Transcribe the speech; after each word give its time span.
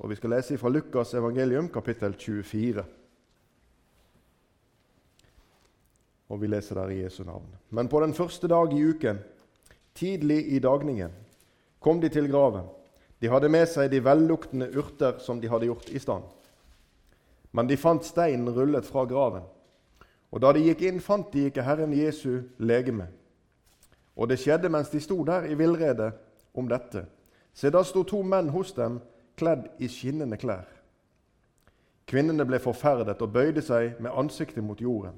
og 0.00 0.10
vi 0.10 0.18
skal 0.18 0.34
lese 0.34 0.58
fra 0.58 0.68
Lukas 0.72 1.14
evangelium, 1.14 1.68
kapittel 1.68 2.14
24. 2.18 2.84
Og 6.28 6.40
vi 6.40 6.50
leser 6.50 6.80
der 6.80 6.90
i 6.90 7.02
Jesu 7.02 7.22
navn. 7.24 7.46
Men 7.70 7.88
på 7.88 8.00
den 8.00 8.14
første 8.14 8.48
dag 8.48 8.72
i 8.72 8.82
uken, 8.84 9.18
tidlig 9.94 10.52
i 10.52 10.58
dagningen, 10.58 11.12
kom 11.80 12.00
de 12.00 12.08
til 12.08 12.30
graven. 12.30 12.66
De 13.20 13.30
hadde 13.30 13.48
med 13.48 13.66
seg 13.70 13.90
de 13.92 14.02
velluktende 14.04 14.70
urter 14.76 15.20
som 15.22 15.40
de 15.40 15.48
hadde 15.48 15.68
gjort 15.70 15.90
i 15.94 16.02
stand. 16.02 16.24
Men 17.52 17.68
de 17.70 17.78
fant 17.78 18.04
steinen 18.04 18.50
rullet 18.50 18.86
fra 18.86 19.04
graven. 19.06 19.44
Og 20.34 20.42
da 20.42 20.50
de 20.52 20.64
gikk 20.64 20.82
inn, 20.82 20.98
fant 21.00 21.30
de 21.30 21.46
ikke 21.46 21.62
Herren 21.62 21.94
Jesu 21.94 22.42
legeme. 22.58 23.06
Og 24.18 24.28
det 24.28 24.40
skjedde 24.42 24.70
mens 24.70 24.90
de 24.90 25.00
sto 25.02 25.20
der 25.26 25.46
i 25.46 25.54
villrede 25.54 26.10
om 26.54 26.66
dette. 26.68 27.04
Se, 27.54 27.70
da 27.70 27.84
sto 27.86 28.02
to 28.02 28.22
menn 28.26 28.50
hos 28.50 28.72
dem, 28.74 28.98
kledd 29.36 29.68
i 29.78 29.88
skinnende 29.88 30.38
klær. 30.40 30.66
Kvinnene 32.06 32.44
ble 32.44 32.60
forferdet 32.60 33.22
og 33.24 33.32
bøyde 33.32 33.62
seg 33.64 34.00
med 34.02 34.12
ansiktet 34.12 34.64
mot 34.64 34.80
jorden. 34.80 35.16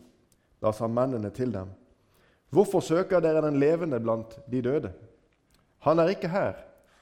Da 0.63 0.73
sa 0.73 0.89
mennene 0.89 1.31
til 1.35 1.53
dem, 1.53 1.73
Hvorfor 2.51 2.81
søker 2.81 3.21
dere 3.21 3.43
den 3.43 3.59
levende 3.59 3.99
blant 4.01 4.39
de 4.51 4.63
døde? 4.63 4.93
Han 5.79 5.99
er 5.99 6.15
ikke 6.15 6.29
her, 6.29 6.55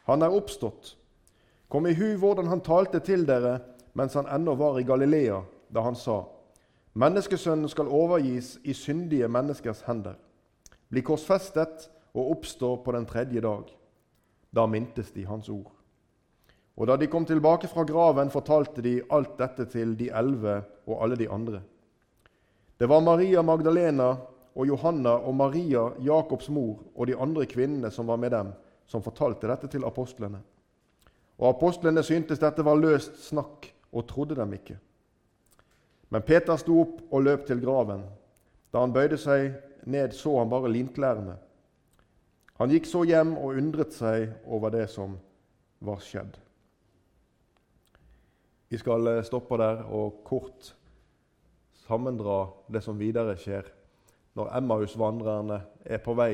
han 0.09 0.23
er 0.23 0.33
oppstått. 0.33 0.97
Kom 1.69 1.87
i 1.87 1.95
hu 1.95 2.17
hvordan 2.17 2.49
han 2.49 2.65
talte 2.65 3.01
til 3.05 3.27
dere 3.29 3.59
mens 3.95 4.17
han 4.17 4.27
ennå 4.27 4.55
var 4.59 4.79
i 4.79 4.87
Galilea, 4.89 5.43
da 5.69 5.85
han 5.85 5.95
sa:" 5.95 6.23
Menneskesønnen 6.95 7.69
skal 7.69 7.91
overgis 7.91 8.59
i 8.65 8.73
syndige 8.73 9.29
menneskers 9.29 9.81
hender, 9.83 10.15
bli 10.89 11.01
korsfestet 11.03 11.91
og 12.15 12.31
oppstå 12.31 12.77
på 12.85 12.93
den 12.93 13.07
tredje 13.07 13.41
dag. 13.41 13.65
Da 14.55 14.67
mintes 14.67 15.11
de 15.11 15.27
hans 15.27 15.49
ord. 15.49 15.74
Og 16.75 16.89
da 16.91 16.97
de 16.99 17.07
kom 17.07 17.27
tilbake 17.27 17.69
fra 17.71 17.85
graven, 17.87 18.33
fortalte 18.35 18.83
de 18.83 18.99
alt 19.15 19.37
dette 19.39 19.69
til 19.71 19.95
de 19.99 20.09
elleve 20.11 20.57
og 20.87 21.03
alle 21.05 21.19
de 21.19 21.29
andre. 21.31 21.61
Det 22.79 22.89
var 22.91 23.01
Maria 23.01 23.43
Magdalena 23.43 24.17
og 24.55 24.67
Johanna 24.67 25.15
og 25.23 25.35
Maria, 25.35 25.87
Jakobs 26.03 26.49
mor, 26.51 26.83
og 26.95 27.07
de 27.07 27.15
andre 27.17 27.47
kvinnene 27.47 27.91
som 27.91 28.11
var 28.11 28.19
med 28.19 28.35
dem, 28.35 28.51
som 28.87 29.03
fortalte 29.03 29.49
dette 29.51 29.71
til 29.71 29.87
apostlene. 29.87 30.41
Og 31.39 31.49
apostlene 31.49 32.03
syntes 32.03 32.43
dette 32.43 32.65
var 32.67 32.79
løst 32.79 33.23
snakk 33.29 33.71
og 33.95 34.07
trodde 34.11 34.37
dem 34.39 34.53
ikke. 34.59 34.77
Men 36.11 36.23
Peter 36.23 36.59
sto 36.59 36.81
opp 36.83 37.01
og 37.11 37.25
løp 37.27 37.47
til 37.47 37.63
graven. 37.63 38.05
Da 38.71 38.83
han 38.83 38.95
bøyde 38.95 39.19
seg 39.19 39.55
ned, 39.87 40.15
så 40.15 40.39
han 40.39 40.51
bare 40.51 40.71
linklærne. 40.71 41.37
Han 42.59 42.71
gikk 42.71 42.87
så 42.87 43.03
hjem 43.07 43.35
og 43.35 43.59
undret 43.59 43.95
seg 43.95 44.31
over 44.47 44.71
det 44.75 44.87
som 44.93 45.17
var 45.83 46.03
skjedd. 46.03 46.44
Vi 48.75 48.79
skal 48.79 49.07
eh, 49.07 49.23
stoppe 49.23 49.55
der 49.55 49.85
og 49.87 50.25
kort 50.27 50.73
sammendra 51.85 52.49
det 52.67 52.81
som 52.83 52.97
videre 52.99 53.37
skjer 53.39 53.69
når 54.35 54.49
Emmaus-vandrerne 54.59 55.61
er 55.87 56.01
på 56.03 56.17
vei 56.19 56.33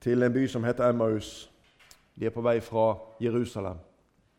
til 0.00 0.24
en 0.24 0.32
by 0.32 0.46
som 0.48 0.64
heter 0.64 0.88
Emmaus. 0.88 1.50
De 2.16 2.24
er 2.24 2.32
på 2.32 2.46
vei 2.46 2.62
fra 2.64 2.86
Jerusalem. 3.20 3.76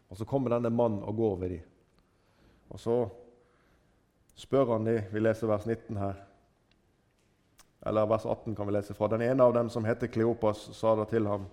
Og 0.10 0.18
Så 0.18 0.26
kommer 0.26 0.56
denne 0.56 0.74
mannen 0.74 1.06
og 1.06 1.16
går 1.16 1.36
ved 1.44 1.50
dem. 1.50 1.62
Og 2.70 2.80
så 2.80 2.98
spør 4.34 4.74
han 4.74 4.90
dem 4.90 5.14
Vi 5.14 5.20
leser 5.20 5.48
vers 5.48 5.66
19 5.66 5.98
her. 5.98 6.26
Eller 7.86 8.10
vers 8.10 8.26
18 8.26 8.56
kan 8.56 8.68
vi 8.68 8.74
lese 8.74 8.98
fra. 8.98 9.08
Den 9.08 9.22
ene 9.22 9.44
av 9.44 9.54
dem 9.54 9.70
som 9.70 9.86
heter 9.86 10.08
Kleopas, 10.08 10.70
sa 10.74 10.96
da 10.96 11.06
til 11.06 11.28
ham 11.28 11.46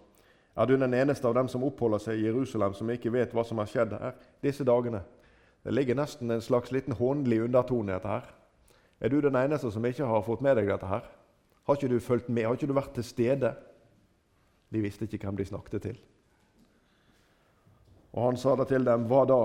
er 0.57 0.67
du 0.67 0.77
den 0.77 0.95
eneste 0.95 1.29
av 1.29 1.35
dem 1.37 1.49
som 1.53 1.65
oppholder 1.67 2.01
seg 2.01 2.19
i 2.19 2.25
Jerusalem, 2.25 2.75
som 2.75 2.91
ikke 2.91 3.13
vet 3.13 3.35
hva 3.37 3.45
som 3.45 3.59
har 3.61 3.69
skjedd 3.69 3.93
her 4.01 4.17
disse 4.45 4.65
dagene? 4.65 5.03
Det 5.67 5.75
ligger 5.75 5.99
nesten 5.99 6.31
en 6.31 6.41
slags 6.41 6.73
liten 6.73 6.95
hånlig 6.97 7.43
undertone 7.45 7.93
i 7.93 7.95
dette. 7.95 8.09
her. 8.09 8.35
Er 9.01 9.09
du 9.09 9.21
den 9.21 9.37
eneste 9.37 9.71
som 9.71 9.85
ikke 9.85 10.07
har 10.07 10.23
fått 10.23 10.41
med 10.41 10.57
deg 10.57 10.69
dette? 10.71 10.87
her? 10.87 11.05
Har 11.67 11.77
ikke 11.77 11.89
du 11.89 12.01
fulgt 12.01 12.29
med? 12.29 12.47
Har 12.47 12.55
ikke 12.55 12.71
du 12.71 12.73
vært 12.73 12.95
til 12.95 13.05
stede? 13.05 13.55
De 14.73 14.81
visste 14.81 15.05
ikke 15.05 15.27
hvem 15.27 15.37
de 15.37 15.45
snakket 15.45 15.83
til. 15.83 15.99
Og 18.13 18.23
Han 18.23 18.37
sa 18.37 18.55
da 18.57 18.65
til 18.65 18.85
dem, 18.85 19.05
hva 19.11 19.25
da? 19.29 19.41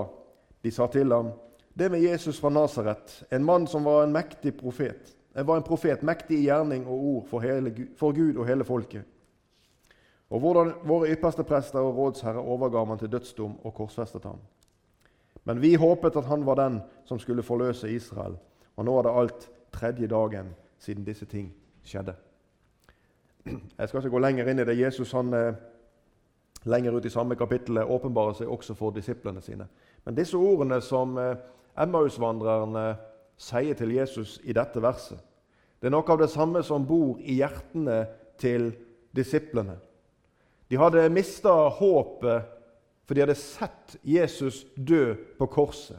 De 0.62 0.70
sa 0.70 0.86
til 0.86 1.12
ham, 1.12 1.32
det 1.74 1.90
med 1.90 2.00
Jesus 2.00 2.40
fra 2.40 2.48
Nasaret, 2.48 3.24
en 3.32 3.44
mann 3.44 3.66
som 3.66 3.84
var 3.84 4.04
en 4.04 4.12
mektig 4.12 4.54
profet. 4.56 5.16
Jeg 5.34 5.46
var 5.46 5.56
en 5.56 5.66
profet, 5.66 6.02
mektig 6.02 6.38
i 6.38 6.46
gjerning 6.46 6.86
og 6.86 7.04
ord 7.04 7.26
for, 7.28 7.40
hele, 7.40 7.72
for 7.96 8.12
Gud 8.12 8.36
og 8.36 8.46
hele 8.46 8.64
folket. 8.64 9.04
Og 10.32 10.40
hvordan 10.40 10.72
våre 10.88 11.12
ypperste 11.12 11.44
prester 11.44 11.84
og 11.84 11.96
rådsherre 11.96 12.40
overga 12.40 12.84
man 12.88 12.98
til 12.98 13.12
dødsdom 13.12 13.58
og 13.64 13.74
korsfestet 13.74 14.24
ham. 14.24 14.40
Men 15.44 15.60
vi 15.60 15.74
håpet 15.74 16.16
at 16.16 16.24
han 16.24 16.46
var 16.46 16.56
den 16.56 16.80
som 17.04 17.18
skulle 17.18 17.42
forløse 17.42 17.90
Israel. 17.92 18.38
Og 18.76 18.84
nå 18.84 18.98
er 18.98 19.02
det 19.02 19.16
alt 19.20 19.50
tredje 19.72 20.08
dagen 20.08 20.54
siden 20.78 21.04
disse 21.04 21.26
ting 21.26 21.52
skjedde. 21.84 22.14
Jeg 23.78 23.88
skal 23.88 24.00
ikke 24.00 24.14
gå 24.14 24.22
lenger 24.22 24.48
inn 24.48 24.62
i 24.62 24.64
det. 24.64 24.78
Jesus 24.78 25.12
han, 25.12 25.34
eh, 25.34 25.54
lenger 26.64 26.96
ut 26.96 27.04
i 27.04 27.10
samme 27.10 27.36
kapittel 27.36 27.78
åpenbarer 27.78 28.32
seg 28.32 28.48
også 28.48 28.74
for 28.74 28.90
disiplene 28.90 29.40
sine. 29.40 29.66
Men 30.04 30.14
disse 30.14 30.36
ordene 30.36 30.80
som 30.80 31.18
eh, 31.18 31.36
Emmausvandrerne 31.78 32.96
sier 33.36 33.74
til 33.74 33.92
Jesus 33.92 34.40
i 34.44 34.52
dette 34.52 34.82
verset, 34.82 35.18
det 35.80 35.86
er 35.90 35.96
noe 35.96 36.06
av 36.08 36.18
det 36.18 36.30
samme 36.30 36.62
som 36.62 36.86
bor 36.86 37.18
i 37.18 37.40
hjertene 37.40 38.06
til 38.38 38.70
disiplene. 39.16 39.76
De 40.72 40.78
hadde 40.80 41.10
mista 41.12 41.52
håpet, 41.68 42.44
for 43.04 43.14
de 43.14 43.20
hadde 43.20 43.34
sett 43.36 43.96
Jesus 44.08 44.62
dø 44.72 45.10
på 45.36 45.46
korset. 45.52 45.98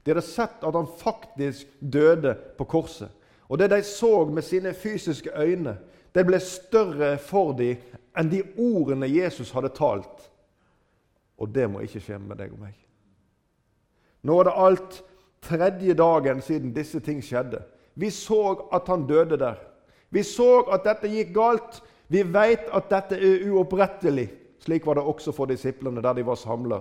De 0.00 0.14
hadde 0.14 0.24
sett 0.24 0.64
at 0.64 0.78
han 0.78 0.88
faktisk 0.96 1.68
døde 1.80 2.32
på 2.56 2.64
korset. 2.64 3.12
Og 3.52 3.60
det 3.60 3.68
de 3.68 3.82
så 3.84 4.24
med 4.24 4.48
sine 4.48 4.72
fysiske 4.72 5.28
øyne, 5.36 5.76
det 6.16 6.24
ble 6.24 6.40
større 6.40 7.18
for 7.20 7.52
dem 7.52 7.84
enn 8.16 8.32
de 8.32 8.40
ordene 8.56 9.12
Jesus 9.12 9.52
hadde 9.52 9.74
talt. 9.76 10.24
Og 11.36 11.52
det 11.52 11.68
må 11.68 11.84
ikke 11.84 12.00
skje 12.00 12.16
med 12.24 12.40
deg 12.40 12.56
og 12.56 12.64
meg. 12.64 12.74
Nå 14.24 14.40
er 14.40 14.48
det 14.48 14.60
alt 14.70 15.00
tredje 15.44 16.00
dagen 16.00 16.40
siden 16.40 16.72
disse 16.72 17.04
ting 17.04 17.20
skjedde. 17.20 17.60
Vi 17.92 18.08
så 18.08 18.54
at 18.72 18.88
han 18.88 19.04
døde 19.04 19.36
der. 19.36 19.60
Vi 20.08 20.24
så 20.24 20.62
at 20.72 20.88
dette 20.88 21.12
gikk 21.12 21.36
galt. 21.36 21.84
Vi 22.08 22.22
vet 22.22 22.68
at 22.72 22.90
dette 22.90 23.16
er 23.16 23.46
uopprettelig. 23.50 24.28
Slik 24.64 24.86
var 24.86 24.98
det 24.98 25.04
også 25.04 25.32
for 25.32 25.48
disiplene 25.50 26.02
der 26.02 26.16
de 26.16 26.26
var 26.26 26.38
samla. 26.40 26.80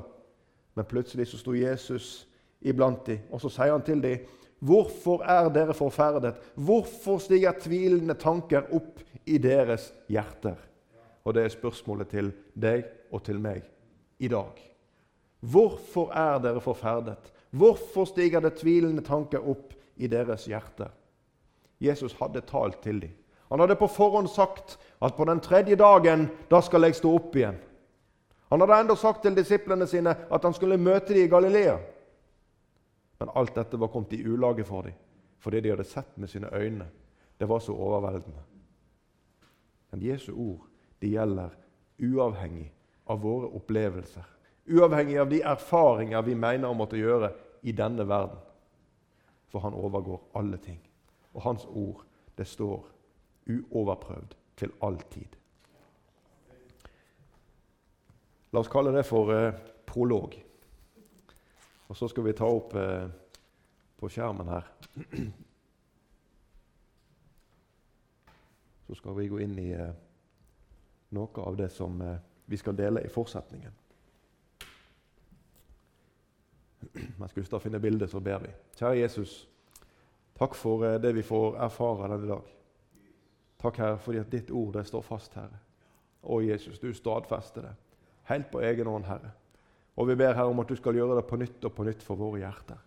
Men 0.75 0.85
plutselig 0.89 1.28
så 1.29 1.38
sto 1.38 1.53
Jesus 1.56 2.28
iblant 2.63 3.06
dem, 3.06 3.19
og 3.31 3.41
så 3.44 3.51
sier 3.51 3.72
han 3.72 3.83
til 3.83 4.01
dem, 4.01 4.19
'Hvorfor 4.63 5.23
er 5.28 5.50
dere 5.50 5.73
forferdet? 5.73 6.35
Hvorfor 6.56 7.17
stiger 7.17 7.51
tvilende 7.51 8.13
tanker 8.13 8.63
opp 8.72 9.00
i 9.25 9.38
deres 9.38 9.94
hjerter?' 10.07 10.69
Og 11.25 11.33
det 11.33 11.44
er 11.44 11.50
spørsmålet 11.50 12.07
til 12.07 12.31
deg 12.56 12.85
og 13.12 13.23
til 13.23 13.39
meg 13.39 13.63
i 14.19 14.28
dag. 14.28 14.59
Hvorfor 15.39 16.12
er 16.12 16.39
dere 16.39 16.62
forferdet? 16.62 17.31
Hvorfor 17.51 18.06
stiger 18.06 18.39
det 18.39 18.56
tvilende 18.59 19.01
tanker 19.01 19.44
opp 19.50 19.73
i 19.97 20.07
deres 20.07 20.45
hjerter? 20.45 20.91
Jesus 21.81 22.13
hadde 22.13 22.41
talt 22.41 22.81
til 22.81 23.01
dem. 23.01 23.12
Han 23.51 23.59
hadde 23.59 23.75
på 23.75 23.88
forhånd 23.88 24.28
sagt 24.31 24.79
at 25.03 25.15
på 25.17 25.25
den 25.25 25.39
tredje 25.39 25.75
dagen 25.75 26.29
da 26.49 26.61
skal 26.61 26.87
jeg 26.87 26.95
stå 26.95 27.11
opp 27.17 27.35
igjen. 27.35 27.57
Han 28.49 28.61
hadde 28.63 28.79
enda 28.79 28.95
sagt 28.95 29.23
til 29.25 29.35
disiplene 29.35 29.87
sine 29.87 30.13
at 30.31 30.43
han 30.45 30.53
skulle 30.55 30.77
møte 30.79 31.11
dem 31.11 31.25
i 31.25 31.31
Galilea. 31.31 31.77
Men 33.19 33.31
alt 33.35 33.55
dette 33.55 33.79
var 33.79 33.91
kommet 33.91 34.13
i 34.15 34.23
ulage 34.23 34.63
for 34.63 34.87
dem, 34.87 34.93
fordi 35.43 35.59
de 35.61 35.73
hadde 35.73 35.83
sett 35.83 36.17
med 36.17 36.31
sine 36.31 36.51
øyne. 36.53 36.87
Det 37.39 37.49
var 37.49 37.59
så 37.59 37.73
overveldende. 37.73 38.43
Men 39.91 40.01
Jesu 40.01 40.31
ord 40.31 40.69
de 41.01 41.09
gjelder 41.11 41.49
uavhengig 41.99 42.71
av 43.07 43.19
våre 43.21 43.49
opplevelser. 43.57 44.23
Uavhengig 44.71 45.17
av 45.19 45.29
de 45.29 45.41
erfaringer 45.41 46.21
vi 46.21 46.35
mener 46.35 46.69
å 46.69 46.77
måtte 46.77 46.97
gjøre 46.97 47.33
i 47.63 47.75
denne 47.75 48.07
verden. 48.07 48.39
For 49.51 49.59
han 49.59 49.75
overgår 49.75 50.21
alle 50.35 50.57
ting. 50.57 50.79
Og 51.33 51.41
hans 51.41 51.65
ord, 51.65 52.06
det 52.38 52.47
står 52.47 52.88
uoverprøvd 53.49 54.38
til 54.55 54.73
all 54.85 55.00
tid. 55.11 55.38
La 58.53 58.61
oss 58.61 58.69
kalle 58.69 58.94
det 58.94 59.05
for 59.07 59.33
eh, 59.33 59.53
prolog. 59.89 60.35
Og 61.88 61.97
så 61.97 62.07
skal 62.09 62.27
vi 62.27 62.35
ta 62.38 62.45
opp 62.50 62.75
eh, 62.77 63.07
på 63.97 64.09
skjermen 64.11 64.50
her 64.50 64.69
Så 68.88 68.95
skal 68.95 69.15
vi 69.15 69.27
gå 69.31 69.39
inn 69.41 69.55
i 69.59 69.71
eh, 69.71 69.94
noe 71.15 71.45
av 71.47 71.57
det 71.57 71.69
som 71.73 72.01
eh, 72.01 72.17
vi 72.45 72.57
skal 72.59 72.75
dele 72.75 73.01
i 73.01 73.09
fortsetningen. 73.09 73.71
Mens 77.17 77.33
Gustav 77.33 77.63
finner 77.63 77.79
bildet, 77.79 78.11
så 78.11 78.19
ber 78.19 78.44
vi. 78.44 78.51
Kjære 78.77 78.99
Jesus, 78.99 79.47
takk 80.38 80.53
for 80.59 80.85
eh, 80.85 80.99
det 81.01 81.15
vi 81.15 81.23
får 81.25 81.57
erfare 81.63 82.11
denne 82.11 82.29
dag. 82.35 82.51
Takk, 83.63 83.80
Herre, 83.80 84.01
fordi 84.04 84.19
at 84.19 84.31
ditt 84.31 84.51
ord 84.51 84.74
det 84.75 84.86
står 84.89 85.06
fast, 85.07 85.33
Herre. 85.39 85.62
Å, 86.24 86.42
Jesus, 86.44 86.80
du 86.80 86.92
stadfester 86.95 87.69
det 87.69 87.74
helt 88.24 88.51
på 88.51 88.62
egen 88.62 88.88
hånd, 88.88 89.07
Herre. 89.07 89.33
Og 89.95 90.07
vi 90.10 90.18
ber 90.18 90.33
Herre 90.33 90.51
om 90.51 90.62
at 90.63 90.69
du 90.69 90.77
skal 90.80 90.95
gjøre 90.98 91.19
det 91.19 91.27
på 91.30 91.38
nytt 91.38 91.65
og 91.68 91.75
på 91.75 91.86
nytt 91.88 92.04
for 92.06 92.19
våre 92.19 92.42
hjerter. 92.42 92.80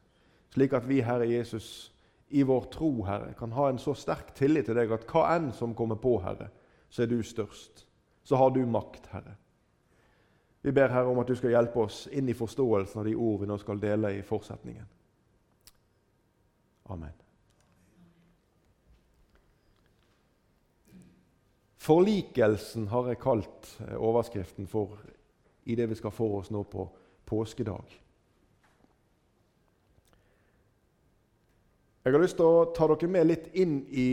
Slik 0.54 0.74
at 0.74 0.86
vi, 0.88 1.02
Herre 1.04 1.28
Jesus, 1.28 1.92
i 2.34 2.42
vår 2.46 2.70
tro, 2.72 2.90
Herre, 3.06 3.34
kan 3.38 3.52
ha 3.54 3.68
en 3.70 3.78
så 3.78 3.94
sterk 3.94 4.32
tillit 4.34 4.66
til 4.66 4.78
deg 4.78 4.94
at 4.94 5.06
hva 5.10 5.26
enn 5.36 5.52
som 5.54 5.74
kommer 5.76 6.00
på, 6.02 6.16
Herre, 6.24 6.48
så 6.90 7.04
er 7.04 7.10
du 7.12 7.20
størst. 7.22 7.84
Så 8.26 8.38
har 8.40 8.50
du 8.54 8.64
makt, 8.66 9.10
Herre. 9.12 9.36
Vi 10.66 10.72
ber 10.74 10.90
Herre 10.90 11.12
om 11.12 11.20
at 11.22 11.28
du 11.30 11.36
skal 11.38 11.54
hjelpe 11.54 11.84
oss 11.84 12.06
inn 12.10 12.26
i 12.28 12.34
forståelsen 12.34 13.02
av 13.02 13.06
de 13.06 13.14
ord 13.14 13.44
vi 13.44 13.50
nå 13.52 13.58
skal 13.62 13.82
dele 13.82 14.16
i 14.16 14.24
fortsetningen. 14.26 14.88
Amen. 16.90 17.25
Forlikelsen 21.86 22.88
har 22.90 23.06
jeg 23.12 23.22
kalt 23.22 23.68
eh, 23.84 23.94
overskriften 23.94 24.66
for 24.66 24.96
i 25.66 25.76
det 25.78 25.86
vi 25.90 25.98
skal 25.98 26.14
få 26.14 26.26
oss 26.40 26.50
nå 26.50 26.64
på 26.66 26.86
påskedag. 27.26 27.94
Jeg 32.06 32.14
har 32.14 32.22
lyst 32.22 32.38
til 32.38 32.46
å 32.46 32.66
ta 32.74 32.86
dere 32.90 33.10
med 33.10 33.26
litt 33.26 33.46
inn 33.58 33.80
i 33.90 34.06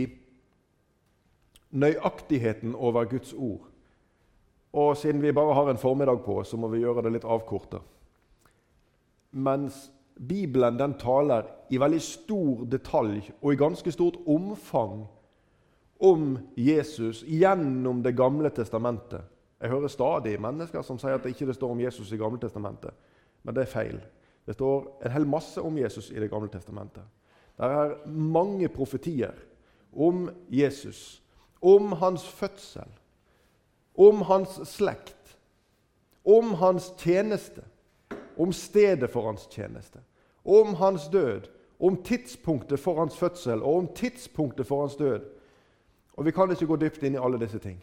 nøyaktigheten 1.74 2.74
over 2.74 3.06
Guds 3.10 3.34
ord. 3.34 3.66
Og 4.74 4.96
siden 4.98 5.22
vi 5.22 5.34
bare 5.34 5.54
har 5.54 5.70
en 5.70 5.78
formiddag 5.78 6.22
på 6.26 6.40
så 6.46 6.58
må 6.58 6.70
vi 6.72 6.82
gjøre 6.82 7.04
det 7.06 7.14
litt 7.14 7.26
avkorta. 7.26 7.78
Mens 9.30 9.88
Bibelen 10.14 10.78
den 10.78 10.94
taler 10.98 11.46
i 11.70 11.78
veldig 11.78 12.02
stor 12.02 12.64
detalj 12.70 13.32
og 13.40 13.52
i 13.52 13.58
ganske 13.58 13.94
stort 13.94 14.18
omfang 14.30 15.04
om 16.04 16.38
Jesus 16.56 17.22
gjennom 17.26 18.02
Det 18.02 18.12
gamle 18.12 18.50
testamentet. 18.50 19.22
Jeg 19.60 19.70
hører 19.70 19.88
stadig 19.88 20.36
mennesker 20.40 20.82
som 20.84 20.98
sier 21.00 21.16
at 21.16 21.24
det 21.24 21.32
ikke 21.32 21.54
står 21.56 21.70
om 21.72 21.80
Jesus 21.80 22.10
i 22.12 22.18
Gamle 22.20 22.38
testamentet. 22.42 22.92
Men 23.42 23.56
det 23.56 23.62
er 23.64 23.70
feil. 23.72 24.00
Det 24.44 24.56
står 24.58 24.90
en 25.06 25.14
hel 25.14 25.26
masse 25.26 25.62
om 25.62 25.78
Jesus 25.78 26.10
i 26.10 26.20
Det 26.20 26.28
gamle 26.30 26.50
testamentet. 26.52 27.04
Det 27.56 27.64
er 27.64 27.94
mange 28.10 28.68
profetier 28.68 29.32
om 29.94 30.28
Jesus, 30.50 31.22
om 31.62 31.92
hans 31.92 32.26
fødsel, 32.28 32.90
om 33.96 34.22
hans 34.22 34.58
slekt, 34.68 35.38
om 36.24 36.54
hans 36.54 36.92
tjeneste, 36.98 37.62
om 38.36 38.52
stedet 38.52 39.10
for 39.10 39.30
hans 39.30 39.46
tjeneste, 39.50 40.02
om 40.44 40.74
hans 40.74 41.08
død, 41.08 41.48
om 41.80 41.96
tidspunktet 42.02 42.80
for 42.80 42.98
hans 42.98 43.16
fødsel 43.16 43.62
og 43.62 43.76
om 43.76 43.88
tidspunktet 43.94 44.66
for 44.66 44.80
hans 44.80 44.96
død. 44.96 45.20
Og 46.14 46.24
Vi 46.24 46.30
kan 46.30 46.50
ikke 46.50 46.66
gå 46.66 46.76
dypt 46.76 47.02
inn 47.02 47.14
i 47.14 47.22
alle 47.22 47.38
disse 47.40 47.58
ting. 47.58 47.78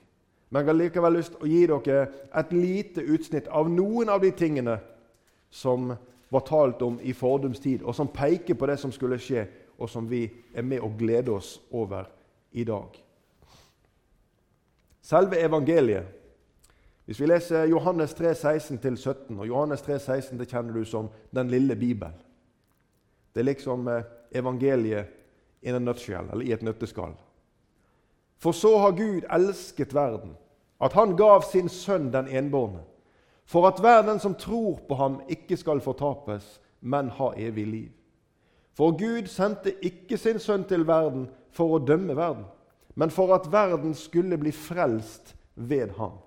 Men 0.50 0.60
jeg 0.60 0.68
har 0.68 0.80
likevel 0.80 1.14
lyst 1.16 1.34
til 1.36 1.44
å 1.44 1.50
gi 1.50 1.66
dere 1.68 2.08
et 2.36 2.54
lite 2.54 3.04
utsnitt 3.08 3.48
av 3.48 3.70
noen 3.72 4.10
av 4.10 4.22
de 4.22 4.32
tingene 4.32 4.80
som 5.50 5.94
var 6.32 6.44
talt 6.48 6.82
om 6.82 7.00
i 7.04 7.14
fordums 7.14 7.60
tid, 7.60 7.84
og 7.84 7.96
som 7.96 8.08
peker 8.08 8.56
på 8.56 8.68
det 8.68 8.78
som 8.80 8.92
skulle 8.92 9.20
skje, 9.20 9.46
og 9.80 9.90
som 9.90 10.08
vi 10.10 10.26
er 10.56 10.64
med 10.64 10.84
å 10.84 10.92
glede 10.98 11.32
oss 11.32 11.58
over 11.72 12.08
i 12.52 12.64
dag. 12.64 13.00
Selve 15.02 15.40
evangeliet 15.40 16.18
Hvis 17.06 17.20
vi 17.20 17.28
leser 17.28 17.66
Johannes 17.68 18.14
3, 18.14 18.30
16-17, 18.32 19.40
og 19.40 19.48
Johannes 19.48 19.82
3, 19.82 19.98
16 20.00 20.38
det 20.40 20.46
kjenner 20.48 20.78
du 20.78 20.86
som 20.86 21.10
den 21.36 21.50
lille 21.52 21.76
Bibel. 21.76 22.14
Det 23.34 23.42
er 23.42 23.48
liksom 23.50 23.88
eh, 23.88 24.06
evangeliet 24.32 25.10
a 25.66 25.80
nutshell, 25.80 26.30
i 26.46 26.54
et 26.54 26.64
nøtteskall. 26.64 27.18
For 28.42 28.52
så 28.52 28.78
har 28.78 28.92
Gud 28.98 29.28
elsket 29.30 29.94
verden, 29.94 30.34
at 30.82 30.94
han 30.98 31.14
gav 31.18 31.44
sin 31.46 31.70
sønn 31.70 32.10
den 32.14 32.28
enbårne, 32.28 32.82
for 33.46 33.68
at 33.68 33.80
hver 33.80 34.02
den 34.08 34.20
som 34.20 34.34
tror 34.36 34.80
på 34.88 34.96
ham, 34.98 35.20
ikke 35.30 35.58
skal 35.58 35.82
fortapes, 35.82 36.58
men 36.82 37.10
ha 37.10 37.34
evig 37.38 37.68
liv. 37.68 37.92
For 38.74 38.96
Gud 38.98 39.28
sendte 39.30 39.76
ikke 39.86 40.18
sin 40.18 40.40
sønn 40.40 40.64
til 40.66 40.88
verden 40.88 41.28
for 41.54 41.76
å 41.76 41.84
dømme 41.86 42.16
verden, 42.18 42.48
men 42.96 43.14
for 43.14 43.36
at 43.36 43.52
verden 43.52 43.94
skulle 43.94 44.40
bli 44.42 44.54
frelst 44.56 45.36
ved 45.56 45.94
ham. 46.00 46.18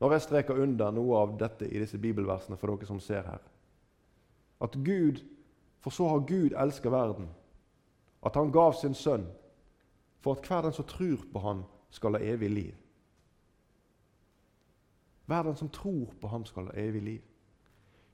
Når 0.00 0.12
jeg 0.12 0.26
streker 0.26 0.60
under 0.60 0.92
noe 0.92 1.22
av 1.22 1.38
dette 1.40 1.70
i 1.70 1.80
disse 1.80 1.96
bibelversene 1.98 2.58
for 2.60 2.74
dere 2.74 2.88
som 2.88 3.00
ser 3.00 3.24
her 3.24 3.40
At 4.60 4.76
Gud, 4.84 5.22
For 5.80 5.90
så 5.90 6.08
har 6.08 6.18
Gud 6.26 6.52
elska 6.58 6.90
verden, 6.90 7.28
at 8.26 8.34
han 8.34 8.50
gav 8.50 8.72
sin 8.74 8.94
sønn 8.94 9.28
for 10.20 10.32
at 10.32 10.46
hver 10.46 10.60
den 10.60 10.72
som 10.72 10.84
tror 10.84 11.24
på 11.32 11.38
ham, 11.38 11.64
skal 11.90 12.12
ha 12.12 12.18
evig 12.18 12.50
liv. 12.50 12.74
Hver 15.26 15.42
den 15.42 15.56
som 15.56 15.68
tror 15.68 16.14
på 16.20 16.28
ham, 16.28 16.44
skal 16.44 16.64
ha 16.64 16.72
evig 16.74 17.02
liv. 17.02 17.20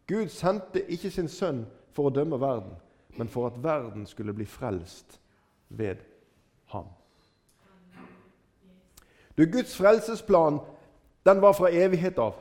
Gud 0.07 0.29
sendte 0.29 0.91
ikke 0.91 1.11
sin 1.11 1.29
sønn 1.29 1.65
for 1.93 2.09
å 2.09 2.15
dømme 2.15 2.41
verden, 2.41 2.75
men 3.17 3.29
for 3.29 3.47
at 3.47 3.63
verden 3.63 4.07
skulle 4.07 4.35
bli 4.35 4.45
frelst 4.45 5.21
ved 5.69 5.97
ham. 6.73 6.89
Du, 9.39 9.45
Guds 9.45 9.77
frelsesplan 9.77 10.61
den 11.25 11.41
var 11.43 11.53
fra 11.53 11.71
evighet 11.71 12.19
av. 12.19 12.35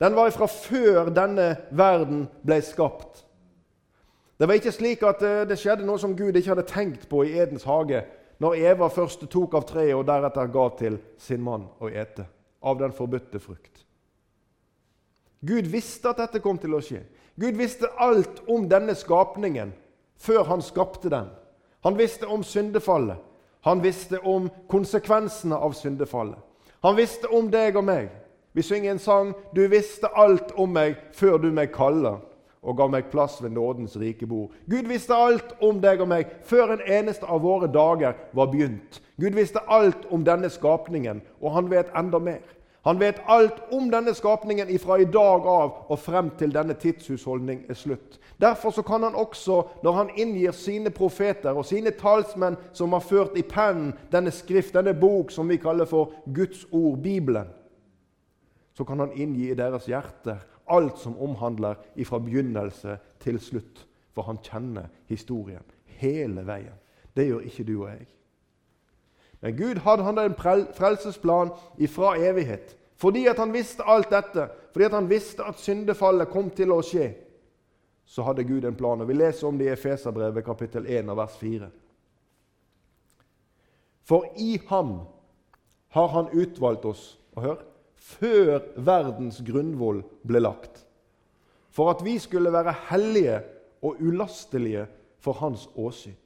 Den 0.00 0.16
var 0.16 0.30
fra 0.30 0.46
før 0.46 1.08
denne 1.14 1.54
verden 1.70 2.26
ble 2.44 2.60
skapt. 2.62 3.22
Det 4.36 4.48
var 4.48 4.58
ikke 4.58 4.72
slik 4.72 5.02
at 5.06 5.22
eh, 5.24 5.44
det 5.48 5.56
skjedde 5.60 5.86
noe 5.88 6.00
som 6.00 6.12
Gud 6.16 6.36
ikke 6.36 6.52
hadde 6.52 6.68
tenkt 6.68 7.06
på 7.08 7.22
i 7.24 7.38
Edens 7.40 7.64
hage, 7.64 8.02
når 8.38 8.56
Eva 8.72 8.88
først 8.92 9.24
tok 9.32 9.54
av 9.56 9.64
treet 9.68 9.96
og 9.96 10.06
deretter 10.08 10.50
ga 10.52 10.66
til 10.78 10.98
sin 11.18 11.42
mann 11.42 11.68
å 11.80 11.88
ete 11.88 12.26
av 12.66 12.78
den 12.80 12.92
forbudte 12.92 13.40
frukt. 13.40 13.84
Gud 15.46 15.68
visste 15.70 16.10
at 16.10 16.20
dette 16.20 16.42
kom 16.44 16.58
til 16.58 16.74
å 16.74 16.82
skje. 16.82 17.02
Gud 17.36 17.56
visste 17.60 17.88
alt 18.00 18.42
om 18.48 18.66
denne 18.68 18.96
skapningen 18.96 19.72
før 20.20 20.44
han 20.50 20.64
skapte 20.64 21.12
den. 21.12 21.28
Han 21.84 21.96
visste 21.98 22.26
om 22.26 22.44
syndefallet. 22.44 23.20
Han 23.66 23.82
visste 23.82 24.18
om 24.22 24.48
konsekvensene 24.70 25.56
av 25.56 25.74
syndefallet. 25.76 26.38
Han 26.82 26.96
visste 26.96 27.28
om 27.34 27.50
deg 27.50 27.76
og 27.76 27.84
meg. 27.84 28.08
Vi 28.52 28.62
synger 28.62 28.90
en 28.90 28.98
sang 28.98 29.34
'Du 29.52 29.68
visste 29.68 30.08
alt 30.14 30.52
om 30.56 30.72
meg 30.72 30.96
før 31.12 31.38
du 31.38 31.50
meg 31.52 31.72
kaller' 31.72 32.20
og 32.66 32.76
ga 32.76 32.88
meg 32.90 33.10
plass 33.12 33.38
ved 33.42 33.54
nådens 33.54 33.96
rike 34.00 34.26
bord. 34.26 34.50
Gud 34.66 34.90
visste 34.90 35.14
alt 35.14 35.54
om 35.62 35.78
deg 35.80 36.02
og 36.02 36.10
meg 36.10 36.34
før 36.44 36.74
en 36.74 36.82
eneste 36.82 37.26
av 37.30 37.44
våre 37.46 37.70
dager 37.70 38.18
var 38.34 38.50
begynt. 38.50 39.00
Gud 39.16 39.38
visste 39.38 39.62
alt 39.70 40.04
om 40.10 40.26
denne 40.26 40.50
skapningen, 40.50 41.22
og 41.40 41.54
han 41.54 41.70
vet 41.70 41.94
enda 41.96 42.18
mer. 42.18 42.42
Han 42.86 43.00
vet 43.00 43.18
alt 43.26 43.56
om 43.74 43.88
denne 43.90 44.12
skapningen 44.14 44.68
fra 44.78 45.00
i 45.02 45.08
dag 45.10 45.46
av 45.50 45.90
og 45.90 45.98
frem 45.98 46.28
til 46.38 46.52
denne 46.54 46.76
tidshusholdning 46.78 47.64
er 47.68 47.74
slutt. 47.74 48.20
Derfor 48.38 48.70
kan 48.86 49.02
han 49.02 49.14
også, 49.14 49.62
når 49.82 49.92
han 49.92 50.12
inngir 50.14 50.52
sine 50.54 50.92
profeter 50.94 51.56
og 51.56 51.66
sine 51.66 51.90
talsmenn 51.90 52.58
som 52.72 52.92
har 52.94 53.02
ført 53.02 53.34
i 53.34 53.42
pennen 53.42 53.94
denne 54.12 54.30
skrift, 54.30 54.74
denne 54.74 54.94
bok 54.94 55.34
som 55.34 55.48
vi 55.48 55.58
kaller 55.58 55.88
for 55.90 56.12
Guds 56.34 56.66
ord, 56.70 56.98
Bibelen, 57.02 57.48
så 58.76 58.84
kan 58.84 59.00
han 59.00 59.16
inngi 59.16 59.50
i 59.50 59.58
deres 59.58 59.88
hjerter 59.90 60.44
alt 60.68 60.98
som 60.98 61.18
omhandler 61.22 61.74
fra 62.04 62.18
begynnelse 62.18 62.98
til 63.20 63.40
slutt. 63.40 63.86
For 64.14 64.22
han 64.22 64.38
kjenner 64.42 64.88
historien 65.08 65.64
hele 66.00 66.46
veien. 66.46 66.76
Det 67.16 67.26
gjør 67.28 67.48
ikke 67.48 67.64
du 67.64 67.74
og 67.82 67.90
jeg. 67.90 68.06
Men 69.40 69.56
Gud 69.56 69.80
hadde 69.84 70.04
han 70.04 70.18
en 70.18 70.34
frelsesplan 70.74 71.52
ifra 71.78 72.16
evighet. 72.16 72.76
Fordi 72.96 73.26
at 73.26 73.38
han 73.38 73.52
visste 73.52 73.84
alt 73.84 74.10
dette, 74.10 74.48
fordi 74.72 74.84
at 74.84 74.92
han 74.96 75.10
visste 75.10 75.44
at 75.44 75.60
syndefallet 75.60 76.32
kom 76.32 76.48
til 76.50 76.72
å 76.72 76.80
skje, 76.84 77.10
så 78.06 78.24
hadde 78.24 78.46
Gud 78.48 78.64
en 78.64 78.76
plan. 78.76 79.00
og 79.00 79.08
Vi 79.08 79.14
leser 79.14 79.48
om 79.48 79.58
det 79.58 79.66
i 79.66 79.74
Efeserbrevet 79.74 80.44
kapittel 80.44 80.86
1 80.86 81.12
vers 81.16 81.36
4. 81.36 81.68
For 84.06 84.24
i 84.38 84.60
ham 84.68 85.00
har 85.88 86.08
han 86.08 86.30
utvalgt 86.32 86.84
oss 86.84 87.18
og 87.34 87.42
hør, 87.42 87.64
før 87.96 88.60
verdens 88.76 89.40
grunnvoll 89.46 90.02
ble 90.26 90.42
lagt, 90.42 90.84
for 91.70 91.92
at 91.92 92.04
vi 92.04 92.16
skulle 92.22 92.52
være 92.52 92.74
hellige 92.90 93.40
og 93.84 94.00
ulastelige 94.00 94.86
for 95.20 95.36
hans 95.40 95.66
åsyn. 95.76 96.16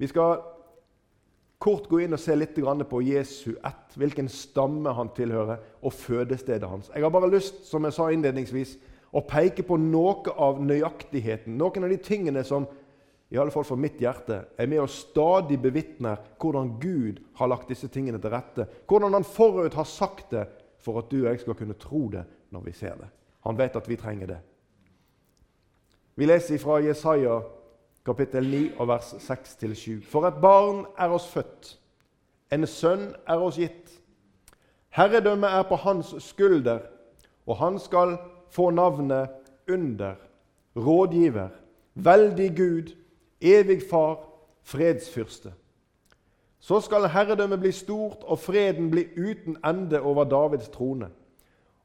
Vi 0.00 0.08
skal 0.08 0.40
kort 1.60 1.88
gå 1.90 2.00
inn 2.00 2.16
og 2.16 2.20
se 2.22 2.34
litt 2.36 2.56
på 2.88 3.02
Jesu 3.04 3.52
ett, 3.52 3.96
hvilken 3.96 4.28
stamme 4.32 4.94
han 4.96 5.10
tilhører, 5.12 5.60
og 5.82 5.92
fødestedet 5.92 6.68
hans. 6.68 6.90
Jeg 6.94 7.04
har 7.04 7.12
bare 7.12 7.30
lyst 7.30 7.66
som 7.68 7.84
jeg 7.84 7.92
sa 7.92 8.08
innledningsvis, 8.08 8.78
å 9.12 9.20
peke 9.26 9.62
på 9.66 9.76
noe 9.76 10.32
av 10.38 10.60
nøyaktigheten, 10.62 11.58
noen 11.58 11.84
av 11.84 11.90
de 11.90 11.98
tingene 12.00 12.44
som 12.46 12.68
i 13.30 13.38
alle 13.38 13.52
fall 13.54 13.64
for 13.64 13.78
mitt 13.78 14.00
hjerte, 14.02 14.40
er 14.58 14.66
med 14.66 14.82
og 14.82 14.90
stadig 14.90 15.60
bevitner 15.62 16.18
hvordan 16.40 16.72
Gud 16.82 17.20
har 17.38 17.50
lagt 17.50 17.68
disse 17.70 17.88
tingene 17.88 18.18
til 18.18 18.32
rette. 18.32 18.66
Hvordan 18.90 19.14
han 19.14 19.24
forut 19.24 19.74
har 19.78 19.86
sagt 19.86 20.32
det 20.34 20.48
for 20.82 20.98
at 20.98 21.10
du 21.10 21.20
og 21.20 21.30
jeg 21.30 21.40
skal 21.44 21.54
kunne 21.54 21.78
tro 21.78 22.08
det 22.10 22.24
når 22.50 22.64
vi 22.66 22.74
ser 22.74 22.96
det. 22.98 23.06
Han 23.46 23.58
vet 23.58 23.76
at 23.76 23.88
vi 23.88 23.96
trenger 23.96 24.26
det. 24.26 24.38
Vi 26.18 26.26
leser 26.26 26.58
fra 26.58 26.80
Jesaja 26.82 27.38
kapittel 28.04 28.50
9 28.50 28.88
vers 28.88 29.14
6-7. 29.14 30.02
For 30.10 30.26
et 30.26 30.40
barn 30.42 30.84
er 30.98 31.14
oss 31.14 31.28
født, 31.30 31.76
en 32.50 32.66
sønn 32.66 33.12
er 33.28 33.38
oss 33.38 33.60
gitt. 33.60 33.92
Herredømmet 34.90 35.54
er 35.54 35.68
på 35.68 35.78
hans 35.84 36.16
skulder, 36.24 36.80
og 37.46 37.56
han 37.62 37.78
skal 37.78 38.16
få 38.50 38.70
navnet 38.74 39.30
Under, 39.70 40.14
Rådgiver, 40.76 41.48
Veldig 41.94 42.56
Gud, 42.56 42.96
Evig 43.40 43.82
Far, 43.90 44.18
Fredsfyrste. 44.62 45.52
Så 46.60 46.80
skal 46.80 47.08
herredømmet 47.08 47.60
bli 47.60 47.72
stort 47.72 48.24
og 48.24 48.38
freden 48.38 48.90
bli 48.90 49.06
uten 49.16 49.56
ende 49.64 50.00
over 50.00 50.24
Davids 50.24 50.68
trone 50.68 51.08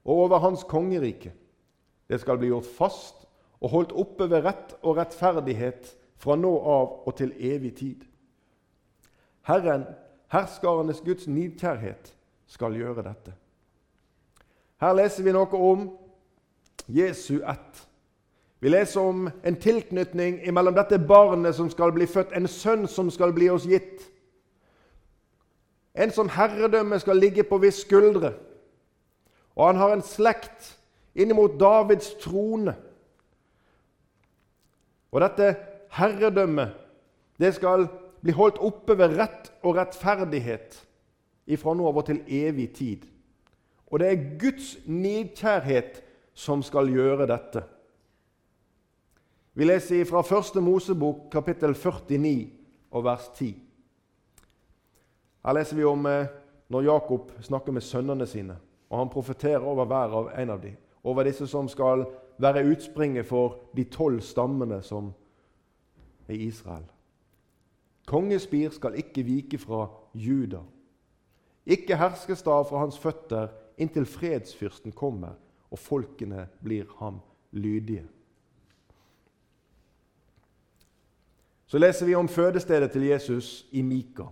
og 0.04 0.16
over 0.16 0.38
hans 0.40 0.64
kongerike. 0.64 1.34
Det 2.10 2.20
skal 2.22 2.38
bli 2.38 2.48
gjort 2.48 2.68
fast 2.78 3.24
og 3.62 3.70
holdt 3.70 3.96
oppe 3.96 4.30
ved 4.30 4.44
rett 4.46 4.76
og 4.82 4.98
rettferdighet 4.98 5.96
fra 6.22 6.36
nå 6.36 6.52
av 6.60 7.08
og 7.08 7.16
til 7.18 7.32
evig 7.40 7.74
tid. 7.80 8.04
Herren, 9.48 9.86
herskarenes 10.34 11.02
Guds 11.06 11.28
nidkjærhet, 11.28 12.12
skal 12.48 12.76
gjøre 12.78 13.04
dette. 13.06 13.34
Her 14.82 14.94
leser 14.94 15.24
vi 15.26 15.34
noe 15.34 15.62
om 15.72 15.88
Jesu 16.92 17.40
ett. 17.40 17.86
Vi 18.66 18.70
leser 18.70 19.02
om 19.02 19.28
en 19.46 19.56
tilknytning 19.62 20.40
mellom 20.50 20.74
dette 20.74 20.98
barnet 20.98 21.54
som 21.54 21.68
skal 21.70 21.92
bli 21.94 22.08
født, 22.10 22.32
en 22.34 22.48
sønn 22.50 22.88
som 22.90 23.12
skal 23.14 23.30
bli 23.30 23.46
oss 23.54 23.68
gitt. 23.70 24.08
En 25.94 26.10
som 26.10 26.32
herredømme 26.34 26.98
skal 26.98 27.22
ligge 27.22 27.44
på 27.46 27.60
viss 27.62 27.84
skuldre. 27.84 28.32
Og 29.54 29.68
han 29.68 29.78
har 29.78 29.94
en 29.94 30.02
slekt 30.02 30.72
innimot 31.14 31.60
Davids 31.62 32.10
trone. 32.24 32.74
Og 35.14 35.22
dette 35.22 35.52
herredømmet 36.00 36.74
det 37.38 37.54
skal 37.60 37.86
bli 38.26 38.34
holdt 38.34 38.58
oppe 38.66 38.98
ved 38.98 39.14
rett 39.22 39.52
og 39.62 39.78
rettferdighet 39.78 40.82
ifra 41.46 41.78
nå 41.78 41.86
over 41.86 42.10
til 42.10 42.26
evig 42.26 42.72
tid. 42.82 43.06
Og 43.94 44.02
det 44.02 44.10
er 44.10 44.28
Guds 44.42 44.74
nidkjærhet 44.90 46.02
som 46.34 46.66
skal 46.66 46.90
gjøre 46.90 47.30
dette. 47.30 47.68
Vi 49.56 49.64
leser 49.64 50.04
fra 50.04 50.20
Første 50.22 50.60
Mosebok, 50.62 51.30
kapittel 51.32 51.76
49, 51.76 52.50
og 52.92 53.04
vers 53.04 53.28
10. 53.38 53.54
Her 55.46 55.56
leser 55.56 55.78
vi 55.78 55.86
om 55.88 56.06
eh, 56.12 56.26
når 56.68 56.84
Jakob 56.84 57.32
snakker 57.42 57.72
med 57.72 57.82
sønnene 57.82 58.28
sine, 58.28 58.58
og 58.90 58.98
han 59.00 59.12
profeterer 59.14 59.64
over 59.64 59.88
hver 59.88 60.16
av 60.20 60.28
en 60.36 60.52
av 60.52 60.60
dem. 60.60 60.74
Over 61.04 61.24
disse 61.24 61.48
som 61.48 61.70
skal 61.72 62.04
være 62.38 62.66
utspringet 62.68 63.30
for 63.30 63.62
de 63.78 63.86
tolv 63.88 64.20
stammene 64.28 64.82
som 64.84 65.14
er 66.28 66.36
Israel. 66.36 66.84
Kongespir 68.12 68.76
skal 68.76 69.00
ikke 69.00 69.24
vike 69.24 69.62
fra 69.62 69.86
Juda. 70.14 70.66
Ikke 71.66 71.96
herskestav 71.96 72.68
fra 72.68 72.84
hans 72.84 73.00
føtter 73.00 73.56
inntil 73.78 74.04
fredsfyrsten 74.06 74.92
kommer 74.92 75.40
og 75.72 75.80
folkene 75.80 76.50
blir 76.60 76.92
ham 77.00 77.24
lydige. 77.56 78.04
Så 81.68 81.78
leser 81.78 82.06
vi 82.06 82.16
om 82.16 82.28
fødestedet 82.28 82.92
til 82.92 83.02
Jesus 83.02 83.66
i 83.72 83.82
Mika. 83.82 84.24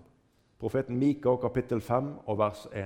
Profeten 0.60 0.98
Mika, 0.98 1.36
kapittel 1.42 1.82
5 1.82 2.14
og 2.26 2.38
vers 2.38 2.68
1. 2.74 2.84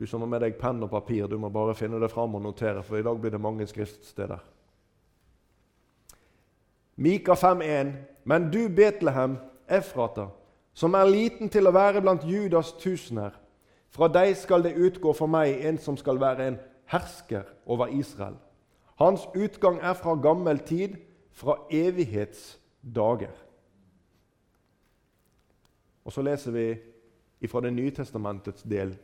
Du 0.00 0.06
som 0.06 0.20
har 0.20 0.28
med 0.28 0.40
deg 0.44 0.58
penn 0.60 0.82
og 0.84 0.90
papir, 0.90 1.26
du 1.26 1.38
må 1.38 1.48
bare 1.48 1.74
finne 1.74 2.00
det 2.00 2.10
fram 2.12 2.34
og 2.34 2.42
notere, 2.42 2.82
for 2.82 2.96
i 2.96 3.02
dag 3.02 3.20
blir 3.20 3.32
det 3.32 3.40
mange 3.40 3.66
skriftsteder. 3.66 4.38
Mika 6.96 7.32
5,1.: 7.32 7.92
Men 8.24 8.50
du, 8.50 8.68
Betlehem, 8.68 9.36
Efrata, 9.68 10.26
som 10.74 10.94
er 10.94 11.04
liten 11.04 11.48
til 11.48 11.66
å 11.66 11.72
være 11.72 12.00
blant 12.00 12.24
Judas 12.24 12.72
tusener, 12.72 13.32
fra 13.90 14.08
deg 14.08 14.36
skal 14.36 14.62
det 14.62 14.76
utgå 14.76 15.12
for 15.12 15.26
meg 15.26 15.64
en 15.64 15.78
som 15.78 15.96
skal 15.96 16.20
være 16.20 16.46
en 16.48 16.58
hersker 16.92 17.42
over 17.66 17.86
Israel. 17.86 18.36
Hans 19.00 19.26
utgang 19.34 19.80
er 19.80 19.94
fra 19.94 20.14
gammel 20.14 20.58
tid, 20.58 20.96
fra 21.32 21.56
evighetsdager. 21.70 23.45
Og 26.06 26.14
så 26.14 26.22
leser 26.22 26.54
vi 26.54 26.68
fra 27.50 27.60
Det 27.60 27.72
nye 27.74 27.90
testamentets 27.90 28.62
del 28.62 28.94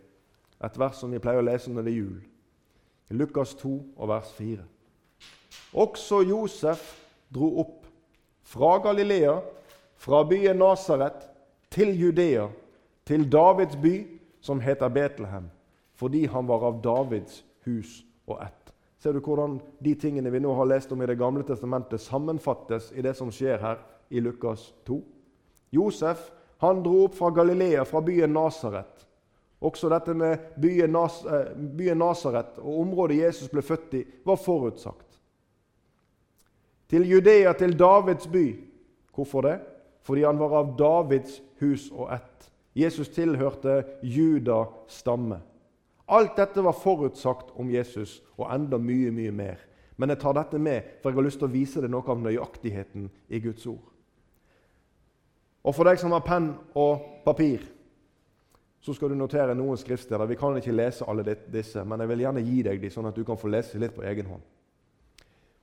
et 0.62 0.78
vers 0.78 1.00
som 1.00 1.10
vi 1.10 1.20
pleier 1.22 1.42
å 1.42 1.46
lese 1.46 1.70
når 1.72 1.86
det 1.86 1.92
er 1.92 1.98
jul. 1.98 2.18
I 3.10 3.16
Lukas 3.18 3.54
2 3.58 3.72
og 3.96 4.08
vers 4.08 4.30
4. 4.38 4.62
Også 5.82 6.22
Josef 6.22 6.84
dro 7.34 7.48
opp 7.60 7.88
fra 8.46 8.76
Galilea, 8.84 9.40
fra 9.96 10.22
byen 10.28 10.60
Nasaret, 10.62 11.28
til 11.72 11.94
Judea, 11.98 12.48
til 13.08 13.24
Davids 13.32 13.76
by, 13.76 13.94
som 14.40 14.60
heter 14.60 14.88
Betlehem, 14.88 15.48
fordi 15.94 16.24
han 16.26 16.48
var 16.48 16.66
av 16.66 16.80
Davids 16.84 17.44
hus 17.64 18.02
og 18.26 18.42
ett. 18.42 18.72
Ser 18.98 19.14
du 19.16 19.20
hvordan 19.22 19.58
de 19.82 19.94
tingene 19.98 20.30
vi 20.30 20.40
nå 20.42 20.52
har 20.54 20.68
lest 20.70 20.92
om 20.92 21.02
i 21.02 21.06
Det 21.06 21.18
gamle 21.18 21.42
testamentet, 21.46 22.00
sammenfattes 22.00 22.92
i 22.94 23.02
det 23.02 23.16
som 23.18 23.30
skjer 23.32 23.58
her 23.58 23.82
i 24.10 24.20
Lukas 24.20 24.74
2? 24.86 25.00
Josef 25.72 26.30
han 26.62 26.82
dro 26.82 27.04
opp 27.06 27.16
fra 27.18 27.30
Galilea, 27.34 27.84
fra 27.84 28.00
byen 28.04 28.32
Nasaret. 28.34 29.06
Også 29.62 29.88
dette 29.90 30.14
med 30.14 30.38
byen, 30.62 30.90
Nas 30.90 31.20
eh, 31.26 31.94
Nasaret 31.96 32.58
og 32.58 32.80
området 32.80 33.20
Jesus 33.20 33.50
ble 33.50 33.62
født 33.62 33.94
i, 33.94 34.02
var 34.26 34.40
forutsagt. 34.42 35.20
Til 36.90 37.06
Judea, 37.08 37.52
til 37.52 37.78
Davids 37.78 38.26
by. 38.26 38.46
Hvorfor 39.14 39.46
det? 39.46 39.60
Fordi 40.02 40.24
han 40.26 40.38
var 40.38 40.56
av 40.58 40.74
Davids 40.78 41.40
hus 41.60 41.90
og 41.92 42.10
ett. 42.14 42.50
Jesus 42.74 43.08
tilhørte 43.14 43.82
Juda 44.02 44.64
stamme. 44.88 45.38
Alt 46.08 46.36
dette 46.36 46.64
var 46.64 46.74
forutsagt 46.76 47.54
om 47.56 47.70
Jesus, 47.70 48.20
og 48.36 48.50
enda 48.52 48.78
mye, 48.78 49.12
mye 49.14 49.30
mer. 49.32 49.62
Men 49.96 50.10
jeg 50.10 50.18
tar 50.24 50.34
dette 50.36 50.58
med, 50.58 50.98
for 51.02 51.10
jeg 51.12 51.20
har 51.20 51.26
lyst 51.28 51.38
til 51.40 51.48
å 51.48 51.54
vise 51.54 51.82
deg 51.84 51.92
noe 51.92 52.08
av 52.10 52.20
nøyaktigheten 52.20 53.06
i 53.30 53.40
Guds 53.44 53.66
ord. 53.70 53.91
Og 55.62 55.74
for 55.74 55.86
deg 55.86 56.00
som 56.00 56.14
har 56.14 56.24
penn 56.26 56.52
og 56.74 57.22
papir, 57.24 57.62
så 58.82 58.94
skal 58.94 59.12
du 59.12 59.14
notere 59.14 59.54
noen 59.54 59.78
skriftsteder. 59.78 60.26
Vi 60.26 60.38
kan 60.38 60.56
ikke 60.58 60.74
lese 60.74 61.06
alle 61.08 61.36
disse, 61.52 61.84
men 61.86 62.02
jeg 62.02 62.10
vil 62.10 62.24
gjerne 62.24 62.42
gi 62.42 62.62
deg 62.66 62.80
dem, 62.82 62.90
sånn 62.90 63.06
at 63.12 63.18
du 63.18 63.22
kan 63.26 63.38
få 63.38 63.50
lese 63.52 63.78
litt 63.78 63.94
på 63.94 64.02
egen 64.10 64.26
hånd. 64.26 64.42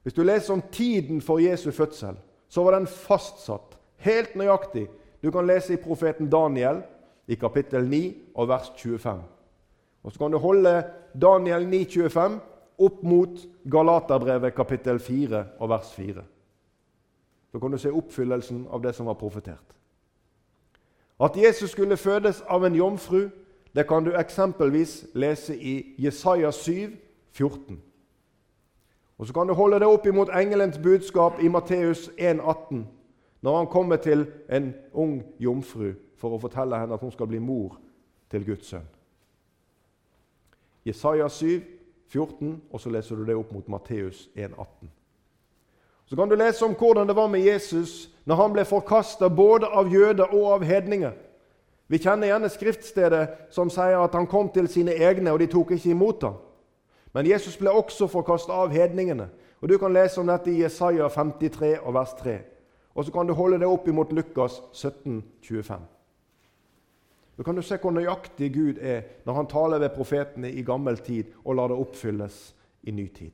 Hvis 0.04 0.16
du 0.16 0.24
leser 0.24 0.54
om 0.56 0.64
tiden 0.72 1.20
for 1.22 1.44
Jesu 1.44 1.72
fødsel, 1.76 2.16
så 2.50 2.64
var 2.64 2.78
den 2.78 2.88
fastsatt, 2.88 3.76
helt 4.00 4.38
nøyaktig. 4.40 4.86
Du 5.20 5.28
kan 5.36 5.48
lese 5.48 5.76
i 5.76 5.82
profeten 5.84 6.30
Daniel 6.32 6.80
i 7.28 7.36
kapittel 7.36 7.84
9 7.84 8.00
og 8.40 8.48
vers 8.48 8.72
25. 8.78 9.20
Og 10.04 10.12
Så 10.12 10.20
kan 10.20 10.32
du 10.32 10.38
holde 10.40 10.84
Daniel 11.22 11.68
9, 11.68 11.86
25 11.86 12.40
opp 12.80 13.04
mot 13.04 13.42
Galaterbrevet 13.68 14.56
kapittel 14.56 15.00
4 15.00 15.44
og 15.60 15.70
vers 15.70 15.92
4. 15.94 16.24
Så 17.52 17.60
kan 17.60 17.72
du 17.72 17.78
se 17.78 17.92
oppfyllelsen 17.92 18.68
av 18.72 18.82
det 18.82 18.96
som 18.96 19.06
var 19.12 19.20
profetert. 19.20 19.76
At 21.20 21.38
Jesus 21.38 21.70
skulle 21.70 21.98
fødes 21.98 22.42
av 22.42 22.64
en 22.64 22.76
jomfru, 22.76 23.30
det 23.76 23.88
kan 23.88 24.04
du 24.04 24.12
eksempelvis 24.18 25.06
lese 25.14 25.58
i 25.58 25.96
Jesaja 25.98 26.52
7, 26.52 26.96
14. 27.32 27.82
Og 29.18 29.28
Så 29.28 29.34
kan 29.34 29.48
du 29.48 29.54
holde 29.54 29.80
det 29.80 29.88
opp 29.88 30.06
imot 30.06 30.30
engelens 30.30 30.78
budskap 30.78 31.44
i 31.44 31.48
Matteus 31.48 32.10
1, 32.18 32.40
18, 32.40 32.88
når 33.42 33.58
han 33.58 33.68
kommer 33.68 33.96
til 33.96 34.28
en 34.50 34.74
ung 34.94 35.24
jomfru 35.40 35.92
for 36.18 36.36
å 36.36 36.40
fortelle 36.40 36.80
henne 36.80 36.94
at 36.94 37.04
hun 37.04 37.12
skal 37.12 37.28
bli 37.28 37.40
mor 37.40 37.78
til 38.32 38.46
Guds 38.46 38.72
sønn. 38.72 38.88
Jesaja 40.86 41.28
7, 41.28 41.62
14, 42.08 42.62
og 42.72 42.80
så 42.80 42.90
leser 42.90 43.16
du 43.16 43.26
det 43.26 43.36
opp 43.36 43.52
mot 43.54 43.68
Matteus 43.68 44.30
1, 44.36 44.56
18. 44.58 44.92
Så 46.10 46.16
kan 46.16 46.30
du 46.30 46.36
lese 46.36 46.66
om 46.66 46.74
hvordan 46.74 47.08
det 47.08 47.16
var 47.16 47.28
med 47.28 47.46
Jesus 47.46 48.10
når 48.26 48.36
han 48.36 48.54
ble 48.54 48.66
forkasta 48.66 49.30
både 49.30 49.68
av 49.70 49.92
jøder 49.94 50.34
og 50.34 50.54
av 50.54 50.64
hedninger. 50.66 51.12
Vi 51.88 51.98
kjenner 52.02 52.32
gjerne 52.32 52.50
skriftstedet 52.50 53.52
som 53.54 53.70
sier 53.70 54.02
at 54.02 54.16
han 54.18 54.28
kom 54.30 54.50
til 54.54 54.68
sine 54.70 54.94
egne, 54.94 55.32
og 55.32 55.40
de 55.42 55.48
tok 55.50 55.72
ikke 55.74 55.92
imot 55.94 56.26
ham. 56.26 56.40
Men 57.14 57.30
Jesus 57.30 57.58
ble 57.58 57.74
også 57.74 58.08
forkasta 58.10 58.54
av 58.54 58.74
hedningene. 58.74 59.30
Og 59.62 59.70
Du 59.70 59.78
kan 59.78 59.94
lese 59.94 60.22
om 60.22 60.28
dette 60.28 60.52
i 60.52 60.62
Jesaja 60.62 61.10
53 61.10 61.78
og 61.84 61.94
vers 61.94 62.14
3. 62.22 62.38
Og 62.96 63.06
så 63.06 63.12
kan 63.12 63.28
du 63.28 63.34
holde 63.34 63.60
det 63.60 63.68
opp 63.68 63.88
imot 63.88 64.14
Lukas 64.14 64.62
17, 64.74 65.24
25. 65.42 65.82
Da 67.38 67.44
kan 67.44 67.56
du 67.56 67.62
se 67.62 67.78
hvor 67.78 67.92
nøyaktig 67.92 68.54
Gud 68.54 68.82
er 68.82 69.02
når 69.26 69.34
han 69.34 69.48
taler 69.48 69.80
ved 69.80 69.94
profetene 69.96 70.52
i 70.52 70.64
gammel 70.64 70.98
tid 70.98 71.30
og 71.46 71.56
lar 71.56 71.70
det 71.70 71.78
oppfylles 71.78 72.56
i 72.84 72.92
ny 72.92 73.08
tid. 73.14 73.32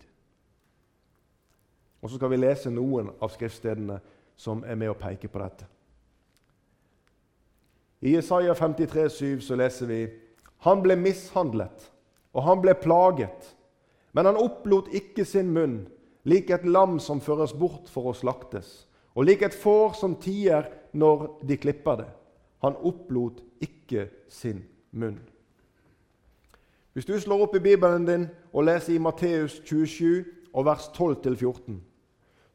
Og 2.05 2.09
så 2.12 2.19
skal 2.19 2.29
vi 2.29 2.38
lese 2.38 2.69
noen 2.69 3.07
av 3.17 3.31
skriftstedene 3.33 3.95
som 4.38 4.59
er 4.62 4.77
med 4.77 4.91
å 4.91 4.97
peke 5.00 5.25
på 5.25 5.39
dette. 5.41 5.65
I 8.05 8.12
Isaiah 8.19 8.53
53, 8.53 9.05
7 9.09 9.41
så 9.41 9.57
leser 9.57 9.89
vi 9.89 10.00
han 10.67 10.83
ble 10.83 10.93
mishandlet, 11.01 11.88
og 12.38 12.45
han 12.45 12.62
ble 12.62 12.75
plaget. 12.77 13.47
Men 14.13 14.29
han 14.29 14.38
opplot 14.38 14.91
ikke 14.93 15.25
sin 15.25 15.50
munn, 15.55 15.79
lik 16.29 16.53
et 16.53 16.67
lam 16.69 17.00
som 17.01 17.24
føres 17.25 17.55
bort 17.57 17.89
for 17.89 18.12
å 18.12 18.13
slaktes, 18.13 18.85
og 19.17 19.25
lik 19.25 19.41
et 19.41 19.57
får 19.57 19.97
som 19.97 20.13
tier 20.21 20.69
når 20.93 21.25
de 21.41 21.57
klipper 21.57 22.03
det. 22.03 22.07
Han 22.62 22.77
opplot 22.85 23.41
ikke 23.65 24.12
sin 24.29 24.62
munn. 24.93 25.17
Hvis 26.93 27.09
du 27.09 27.17
slår 27.17 27.47
opp 27.47 27.57
i 27.57 27.65
Bibelen 27.65 28.05
din 28.05 28.29
og 28.53 28.69
leser 28.69 28.93
i 28.93 29.01
Matteus 29.01 29.57
27 29.65 30.21
og 30.53 30.69
vers 30.69 30.85
12-14, 30.93 31.81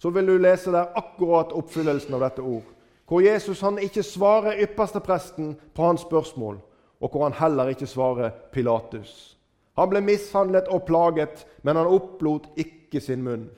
så 0.00 0.11
vil 0.11 0.26
du 0.26 0.38
lese 0.38 0.73
der 0.73 0.95
akkurat 0.97 1.52
oppfyllelsen 1.52 2.14
av 2.16 2.23
dette 2.25 2.42
ord. 2.42 2.64
Hvor 3.04 3.21
Jesus 3.21 3.61
han 3.61 3.78
ikke 3.83 4.02
svarer 4.07 4.62
ypperstepresten 4.64 5.52
på 5.75 5.83
hans 5.83 6.07
spørsmål, 6.07 6.61
og 7.00 7.11
hvor 7.11 7.26
han 7.26 7.37
heller 7.37 7.69
ikke 7.69 7.88
svarer 7.88 8.30
Pilatus. 8.52 9.37
Han 9.76 9.90
ble 9.90 10.00
mishandlet 10.04 10.71
og 10.73 10.87
plaget, 10.88 11.45
men 11.62 11.76
han 11.76 11.88
opplot 11.88 12.49
ikke 12.57 13.00
sin 13.00 13.25
munn. 13.25 13.49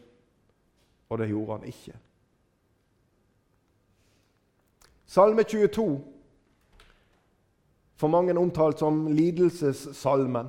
Og 1.11 1.18
det 1.18 1.28
gjorde 1.28 1.58
han 1.58 1.68
ikke. 1.68 1.94
Salme 5.06 5.44
22, 5.44 5.87
for 7.96 8.08
mange 8.08 8.34
omtalt 8.38 8.80
som 8.80 9.06
lidelsessalmen, 9.12 10.49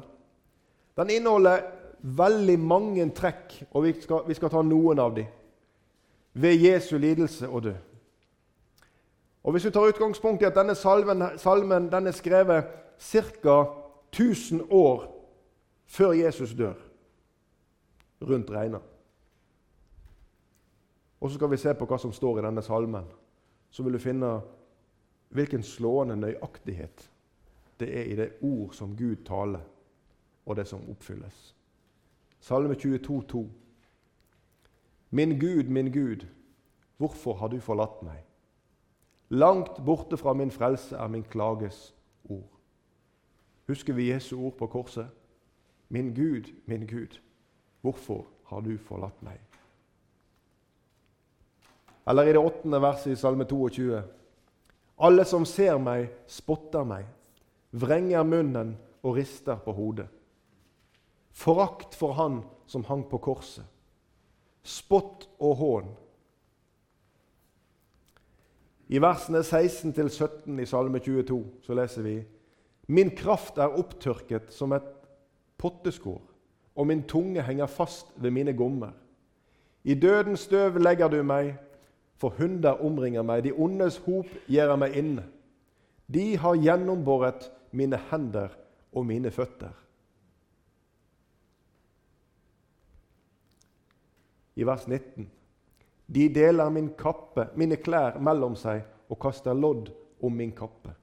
den 0.97 1.09
inneholder 1.09 1.65
veldig 2.01 2.59
mange 2.59 3.09
trekk, 3.15 3.57
og 3.71 3.83
vi 3.83 3.93
skal, 4.01 4.23
vi 4.27 4.37
skal 4.37 4.49
ta 4.53 4.61
noen 4.63 5.01
av 5.03 5.13
dem, 5.17 5.27
ved 6.33 6.59
Jesu 6.59 6.97
lidelse 6.97 7.49
og 7.49 7.63
død. 7.63 7.75
Og 9.43 9.51
Hvis 9.51 9.63
du 9.63 9.69
tar 9.69 9.87
utgangspunkt 9.87 10.41
i 10.41 10.45
at 10.45 10.55
denne 10.55 10.75
salmen, 10.75 11.23
salmen 11.37 11.91
den 11.91 12.07
er 12.07 12.11
skrevet 12.11 12.63
ca. 12.99 13.65
1000 14.13 14.61
år 14.69 15.29
før 15.85 16.11
Jesus 16.11 16.53
dør, 16.53 16.73
rundt 18.21 18.51
regna 18.51 18.79
Og 21.19 21.29
så 21.29 21.35
skal 21.35 21.51
vi 21.51 21.57
se 21.57 21.73
på 21.73 21.85
hva 21.85 21.97
som 21.97 22.11
står 22.11 22.39
i 22.39 22.45
denne 22.45 22.61
salmen. 22.61 23.05
Så 23.71 23.83
vil 23.83 23.93
du 23.93 23.99
finne 23.99 24.41
hvilken 25.29 25.63
slående 25.63 26.15
nøyaktighet 26.15 27.09
det 27.79 27.89
er 27.99 28.03
i 28.03 28.15
det 28.15 28.29
ord 28.41 28.73
som 28.73 28.97
Gud 28.97 29.23
taler, 29.25 29.61
og 30.45 30.55
det 30.55 30.67
som 30.67 30.89
oppfylles. 30.89 31.55
Salme 32.39 32.75
22, 32.75 33.23
22,2. 33.23 33.47
Min 35.13 35.39
Gud, 35.39 35.69
min 35.69 35.91
Gud, 35.91 36.25
hvorfor 36.97 37.33
har 37.37 37.47
du 37.53 37.59
forlatt 37.61 37.99
meg? 38.01 38.23
Langt 39.29 39.77
borte 39.85 40.17
fra 40.17 40.33
min 40.33 40.51
frelse 40.51 40.97
er 40.97 41.07
min 41.07 41.23
klages 41.23 41.91
ord. 42.25 42.49
Husker 43.67 43.93
vi 43.93 44.09
Jesu 44.09 44.39
ord 44.39 44.55
på 44.57 44.67
korset? 44.67 45.05
Min 45.89 46.15
Gud, 46.15 46.49
min 46.65 46.87
Gud, 46.87 47.19
hvorfor 47.81 48.25
har 48.49 48.65
du 48.65 48.73
forlatt 48.77 49.21
meg? 49.21 49.37
Eller 52.09 52.23
i 52.23 52.33
det 52.33 52.41
åttende 52.41 52.81
verset 52.81 53.13
i 53.13 53.19
Salme 53.21 53.45
22.: 53.45 54.01
Alle 54.97 55.25
som 55.29 55.45
ser 55.45 55.77
meg, 55.77 56.09
spotter 56.27 56.89
meg, 56.89 57.05
vrenger 57.69 58.25
munnen 58.25 58.73
og 59.03 59.19
rister 59.21 59.61
på 59.61 59.77
hodet. 59.77 60.07
Forakt 61.31 61.93
for 61.95 62.17
Han 62.17 62.41
som 62.65 62.83
hang 62.89 63.05
på 63.09 63.17
korset. 63.17 63.65
Spott 64.63 65.27
og 65.43 65.55
hån. 65.59 65.91
I 68.93 68.99
versene 69.01 69.41
16-17 69.41 70.59
i 70.61 70.65
Salme 70.69 70.99
22 71.03 71.39
så 71.65 71.75
leser 71.75 72.05
vi 72.05 72.15
Min 72.87 73.13
kraft 73.15 73.57
er 73.57 73.75
opptørket 73.79 74.51
som 74.53 74.73
et 74.75 74.87
potteskår, 75.57 76.21
og 76.75 76.87
min 76.87 77.03
tunge 77.07 77.43
henger 77.43 77.71
fast 77.71 78.11
ved 78.15 78.31
mine 78.31 78.53
gommer. 78.53 78.91
I 79.83 79.95
dødens 79.95 80.47
støv 80.47 80.77
legger 80.79 81.07
du 81.07 81.21
meg, 81.23 81.55
for 82.15 82.35
hunder 82.37 82.79
omringer 82.83 83.23
meg. 83.23 83.43
De 83.43 83.51
ondes 83.51 83.97
hop 84.05 84.29
gjør 84.47 84.75
meg 84.79 84.95
inne. 84.95 85.25
De 86.07 86.37
har 86.37 86.59
gjennombåret 86.59 87.49
mine 87.71 87.99
hender 88.11 88.53
og 88.93 89.05
mine 89.09 89.31
føtter. 89.31 89.73
I 94.55 94.65
vers 94.65 94.87
19.: 94.87 95.29
De 96.07 96.27
deler 96.29 96.69
min 96.69 96.91
kappe, 96.97 97.47
mine 97.55 97.77
klær 97.81 98.19
mellom 98.19 98.55
seg 98.59 98.83
og 99.09 99.19
kaster 99.19 99.53
lodd 99.53 99.89
om 100.21 100.35
min 100.35 100.51
kappe. 100.55 100.93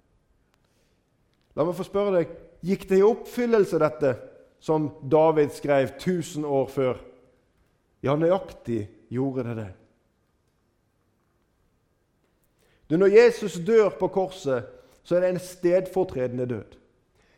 La 1.56 1.66
meg 1.66 1.74
få 1.76 1.84
spørre 1.86 2.20
deg 2.20 2.34
gikk 2.64 2.86
det 2.88 3.00
i 3.00 3.06
oppfyllelse, 3.06 3.78
dette 3.80 4.14
som 4.60 4.90
David 5.10 5.54
skrev 5.56 5.94
1000 5.96 6.44
år 6.46 6.66
før? 6.70 7.00
Ja, 8.04 8.14
nøyaktig 8.16 8.84
gjorde 9.12 9.44
det 9.48 9.56
det. 9.56 9.70
Du, 12.90 12.96
når 12.96 13.12
Jesus 13.14 13.54
dør 13.66 13.92
på 13.98 14.08
korset, 14.08 14.66
så 15.02 15.16
er 15.16 15.20
det 15.20 15.28
en 15.30 15.42
stedfortredende 15.42 16.46
død. 16.46 16.76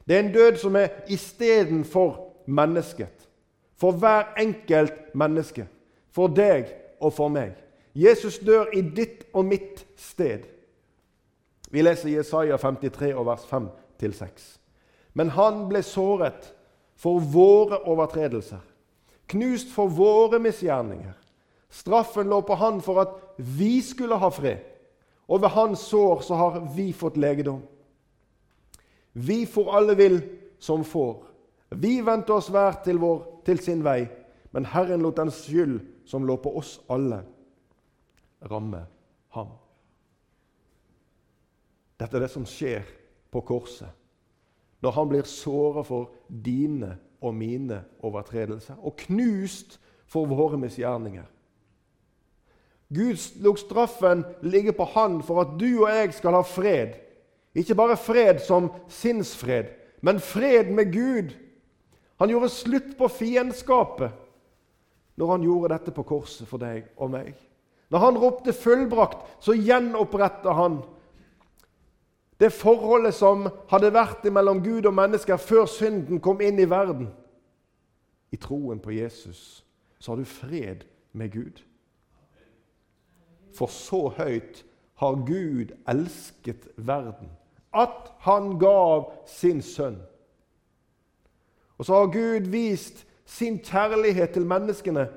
Det 0.08 0.16
er 0.16 0.20
en 0.20 0.32
død 0.32 0.56
som 0.56 0.76
er 0.76 0.88
istedenfor 1.08 2.32
mennesket. 2.46 3.28
For 3.76 3.92
hver 3.92 4.34
enkelt 4.40 5.14
menneske. 5.14 5.66
For 6.12 6.32
deg 6.32 6.68
og 7.00 7.12
for 7.16 7.32
meg. 7.32 7.56
Jesus 7.94 8.38
dør 8.40 8.72
i 8.72 8.80
ditt 8.80 9.26
og 9.32 9.46
mitt 9.48 9.84
sted. 10.00 10.44
Vi 11.72 11.82
leser 11.82 12.12
Jesaja 12.12 12.56
53 12.60 13.12
og 13.16 13.26
vers 13.28 13.44
5-6. 13.48 14.44
Men 15.16 15.32
han 15.36 15.66
ble 15.68 15.82
såret 15.84 16.52
for 16.96 17.20
våre 17.20 17.82
overtredelser, 17.88 18.60
knust 19.28 19.72
for 19.74 19.92
våre 19.92 20.40
misgjerninger. 20.40 21.16
Straffen 21.72 22.28
lå 22.28 22.42
på 22.44 22.56
han 22.60 22.80
for 22.84 23.00
at 23.02 23.16
vi 23.36 23.80
skulle 23.84 24.18
ha 24.20 24.28
fred, 24.32 24.60
og 25.28 25.42
ved 25.42 25.54
hans 25.56 25.84
sår 25.88 26.20
så 26.24 26.36
har 26.36 26.58
vi 26.76 26.90
fått 26.92 27.16
legedom. 27.16 27.62
Vi 29.12 29.44
får 29.46 29.76
alle 29.76 29.96
vil 29.96 30.18
som 30.60 30.84
får. 30.84 31.22
Vi 31.80 32.00
vendte 32.04 32.32
oss 32.36 32.50
hver 32.52 32.76
til, 32.84 33.00
vår, 33.00 33.24
til 33.44 33.60
sin 33.60 33.84
vei, 33.84 34.06
men 34.52 34.68
Herren 34.68 35.04
lot 35.04 35.16
den 35.16 35.32
skyld 35.32 35.80
som 36.06 36.26
lå 36.26 36.36
på 36.42 36.54
oss 36.58 36.76
alle, 36.90 37.22
ramme 38.50 38.84
ham. 39.36 39.52
Dette 42.00 42.18
er 42.18 42.24
det 42.24 42.32
som 42.32 42.46
skjer 42.48 42.86
på 43.32 43.42
korset. 43.46 43.90
Når 44.82 44.96
han 44.96 45.10
blir 45.12 45.28
såra 45.30 45.84
for 45.86 46.10
dine 46.26 46.96
og 47.22 47.36
mine 47.38 47.84
overtredelser 48.02 48.80
og 48.82 48.96
knust 49.04 49.78
for 50.10 50.26
våre 50.26 50.58
misgjerninger. 50.58 51.28
Gud 52.92 53.22
lot 53.40 53.60
straffen 53.62 54.24
ligge 54.44 54.74
på 54.76 54.84
han 54.92 55.22
for 55.24 55.44
at 55.44 55.54
du 55.60 55.84
og 55.84 55.88
jeg 55.88 56.10
skal 56.18 56.36
ha 56.36 56.42
fred. 56.44 56.98
Ikke 57.54 57.76
bare 57.78 57.96
fred 57.96 58.42
som 58.44 58.68
sinnsfred, 58.90 59.70
men 60.02 60.20
fred 60.20 60.72
med 60.74 60.92
Gud. 60.92 61.32
Han 62.20 62.32
gjorde 62.32 62.52
slutt 62.52 62.92
på 62.98 63.08
fiendskapet 63.08 64.18
når 65.16 65.30
han 65.30 65.42
gjorde 65.46 65.74
dette 65.74 65.94
på 65.94 66.04
korset 66.08 66.48
for 66.48 66.62
deg 66.62 66.88
og 66.96 67.10
meg. 67.12 67.34
Når 67.92 67.98
han 67.98 68.18
ropte 68.18 68.52
'fullbrakt', 68.52 69.26
så 69.40 69.52
gjenoppretta 69.52 70.52
han 70.52 70.82
det 72.42 72.50
forholdet 72.50 73.14
som 73.14 73.44
hadde 73.70 73.92
vært 73.94 74.24
mellom 74.32 74.62
Gud 74.64 74.86
og 74.86 74.94
mennesker 74.94 75.36
før 75.38 75.66
synden 75.70 76.18
kom 76.20 76.40
inn 76.42 76.58
i 76.58 76.66
verden. 76.66 77.12
I 78.32 78.36
troen 78.36 78.80
på 78.82 78.90
Jesus 78.90 79.64
så 79.98 80.10
har 80.10 80.18
du 80.18 80.24
fred 80.24 80.82
med 81.12 81.30
Gud. 81.30 81.60
For 83.54 83.70
så 83.70 84.08
høyt 84.16 84.64
har 84.98 85.20
Gud 85.26 85.70
elsket 85.88 86.66
verden, 86.76 87.30
at 87.74 88.10
han 88.26 88.58
gav 88.58 89.12
sin 89.26 89.62
sønn. 89.62 90.00
Og 91.78 91.86
så 91.86 91.94
har 91.94 92.10
Gud 92.14 92.50
vist 92.50 93.04
sin 93.32 93.58
kjærlighet 93.64 94.34
til 94.34 94.46
menneskene. 94.46 95.08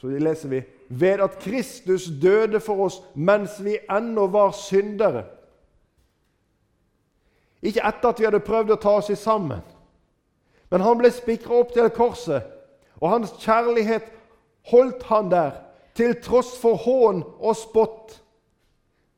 Så 0.00 0.08
leser 0.08 0.48
vi 0.48 0.62
ved 0.88 1.20
at 1.20 1.38
Kristus 1.38 2.08
døde 2.22 2.60
for 2.60 2.86
oss 2.86 3.00
mens 3.14 3.58
vi 3.64 3.76
ennå 3.90 4.26
var 4.32 4.52
syndere. 4.56 5.24
Ikke 7.62 7.84
etter 7.84 8.08
at 8.08 8.20
vi 8.20 8.24
hadde 8.24 8.40
prøvd 8.44 8.72
å 8.74 8.80
ta 8.80 8.94
oss 9.00 9.10
sammen. 9.20 9.60
Men 10.70 10.84
han 10.86 11.00
ble 11.00 11.10
spikra 11.12 11.60
opp 11.60 11.74
til 11.74 11.90
korset, 11.92 12.46
og 13.00 13.10
hans 13.10 13.32
kjærlighet 13.42 14.06
holdt 14.70 15.02
han 15.10 15.30
der, 15.32 15.58
til 15.98 16.14
tross 16.22 16.54
for 16.60 16.78
hån 16.80 17.24
og 17.40 17.56
spott, 17.58 18.14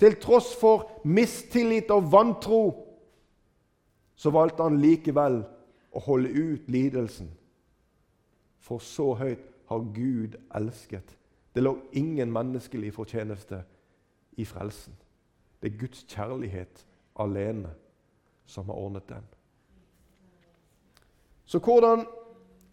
til 0.00 0.16
tross 0.18 0.50
for 0.58 0.88
mistillit 1.04 1.92
og 1.94 2.08
vantro. 2.10 2.62
Så 4.16 4.32
valgte 4.34 4.64
han 4.64 4.80
likevel 4.82 5.42
å 5.92 6.02
holde 6.08 6.32
ut 6.32 6.70
lidelsen. 6.72 7.30
For 8.62 8.78
så 8.78 9.12
høyt 9.18 9.42
har 9.66 9.78
Gud 9.94 10.38
elsket. 10.54 11.16
Det 11.54 11.62
lå 11.62 11.76
ingen 11.92 12.32
menneskelig 12.32 12.92
fortjeneste 12.94 13.62
i 14.38 14.44
frelsen. 14.44 14.94
Det 15.60 15.72
er 15.72 15.78
Guds 15.78 16.04
kjærlighet 16.08 16.86
alene 17.20 17.70
som 18.46 18.66
har 18.70 18.74
ordnet 18.74 19.08
den. 19.08 19.26
Så 21.44 21.58
hvordan 21.58 22.06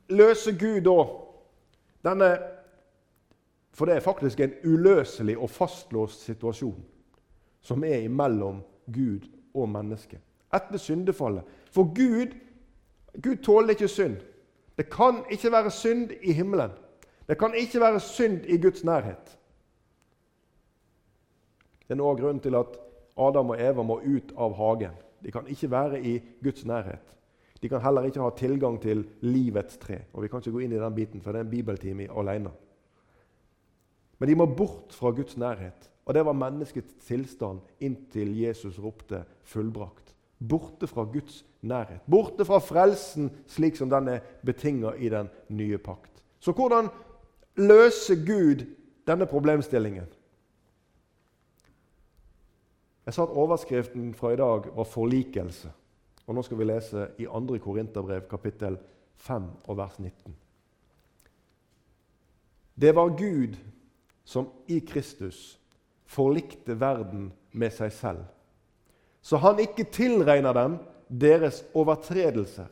løser 0.09 0.57
Gud 0.59 0.81
da 0.85 2.09
denne 2.09 2.37
For 3.73 3.85
det 3.85 3.95
er 3.95 4.03
faktisk 4.03 4.39
en 4.39 4.53
uløselig 4.65 5.37
og 5.37 5.49
fastlåst 5.49 6.25
situasjon 6.27 6.83
som 7.61 7.83
er 7.83 8.01
imellom 8.03 8.61
Gud 8.91 9.29
og 9.53 9.69
mennesket 9.69 10.19
etter 10.53 10.77
syndefallet. 10.77 11.43
For 11.71 11.83
Gud 11.95 12.33
Gud 13.23 13.35
tåler 13.43 13.69
ikke 13.69 13.87
synd. 13.87 14.17
Det 14.79 14.87
kan 14.87 15.25
ikke 15.27 15.51
være 15.51 15.71
synd 15.75 16.11
i 16.23 16.33
himmelen. 16.33 16.71
Det 17.27 17.35
kan 17.37 17.53
ikke 17.53 17.81
være 17.83 17.99
synd 17.99 18.45
i 18.47 18.57
Guds 18.61 18.83
nærhet. 18.87 19.35
Det 21.83 21.97
er 21.97 21.99
noe 21.99 22.13
av 22.13 22.19
grunnen 22.21 22.39
til 22.39 22.55
at 22.55 22.77
Adam 23.19 23.51
og 23.51 23.59
Eva 23.59 23.83
må 23.83 23.97
ut 23.99 24.31
av 24.39 24.55
hagen. 24.55 24.95
De 25.19 25.33
kan 25.35 25.47
ikke 25.51 25.71
være 25.71 25.99
i 25.99 26.13
Guds 26.43 26.63
nærhet. 26.65 27.15
De 27.59 27.67
kan 27.67 27.83
heller 27.83 28.07
ikke 28.07 28.23
ha 28.23 28.29
tilgang 28.37 28.79
til 28.79 29.03
livets 29.21 29.77
tre. 29.77 29.99
Og 30.13 30.23
Vi 30.23 30.27
kan 30.31 30.39
ikke 30.39 30.55
gå 30.55 30.63
inn 30.63 30.77
i 30.77 30.79
den 30.79 30.95
biten, 30.95 31.21
for 31.21 31.35
det 31.35 31.41
er 31.41 31.49
en 31.49 31.51
bibeltime 31.51 32.07
alene. 32.15 32.51
Men 34.19 34.29
de 34.29 34.35
må 34.35 34.45
bort 34.45 34.95
fra 34.95 35.11
Guds 35.11 35.37
nærhet. 35.37 35.89
Og 36.05 36.13
det 36.13 36.23
var 36.25 36.33
menneskets 36.33 36.93
tilstand 37.03 37.59
inntil 37.79 38.31
Jesus 38.39 38.79
ropte 38.79 39.25
'fullbrakt'. 39.43 40.08
Borte 40.39 40.87
fra 40.87 41.03
Guds 41.03 41.45
nærhet. 41.61 41.99
Borte 42.09 42.45
fra 42.45 42.59
frelsen 42.59 43.29
slik 43.47 43.75
som 43.75 43.89
den 43.89 44.07
er 44.07 44.19
betinga 44.45 44.93
i 44.97 45.09
den 45.09 45.29
nye 45.49 45.77
pakt. 45.77 46.23
Så 46.39 46.51
hvordan 46.55 46.87
løser 47.55 48.15
Gud 48.25 48.65
denne 49.07 49.25
problemstillingen? 49.25 50.07
Jeg 53.05 53.13
sa 53.13 53.23
at 53.23 53.29
overskriften 53.29 54.13
fra 54.13 54.31
i 54.31 54.35
dag 54.35 54.69
var 54.75 54.83
'forlikelse'. 54.83 55.69
Og 56.27 56.35
Nå 56.35 56.41
skal 56.41 56.57
vi 56.57 56.63
lese 56.63 57.07
i 57.17 57.25
2. 57.25 57.57
Korinterbrev, 57.57 58.21
kapittel 58.29 58.77
5 59.15 59.43
og 59.63 59.77
vers 59.77 59.99
19. 59.99 60.35
Det 62.81 62.95
var 62.95 63.17
Gud 63.17 63.55
som 64.23 64.49
i 64.67 64.79
Kristus 64.79 65.59
forlikte 66.05 66.79
verden 66.79 67.33
med 67.51 67.71
seg 67.71 67.91
selv, 67.91 68.23
så 69.21 69.37
han 69.37 69.59
ikke 69.59 69.87
tilregner 69.91 70.53
dem 70.55 70.77
deres 71.09 71.63
overtredelser, 71.73 72.67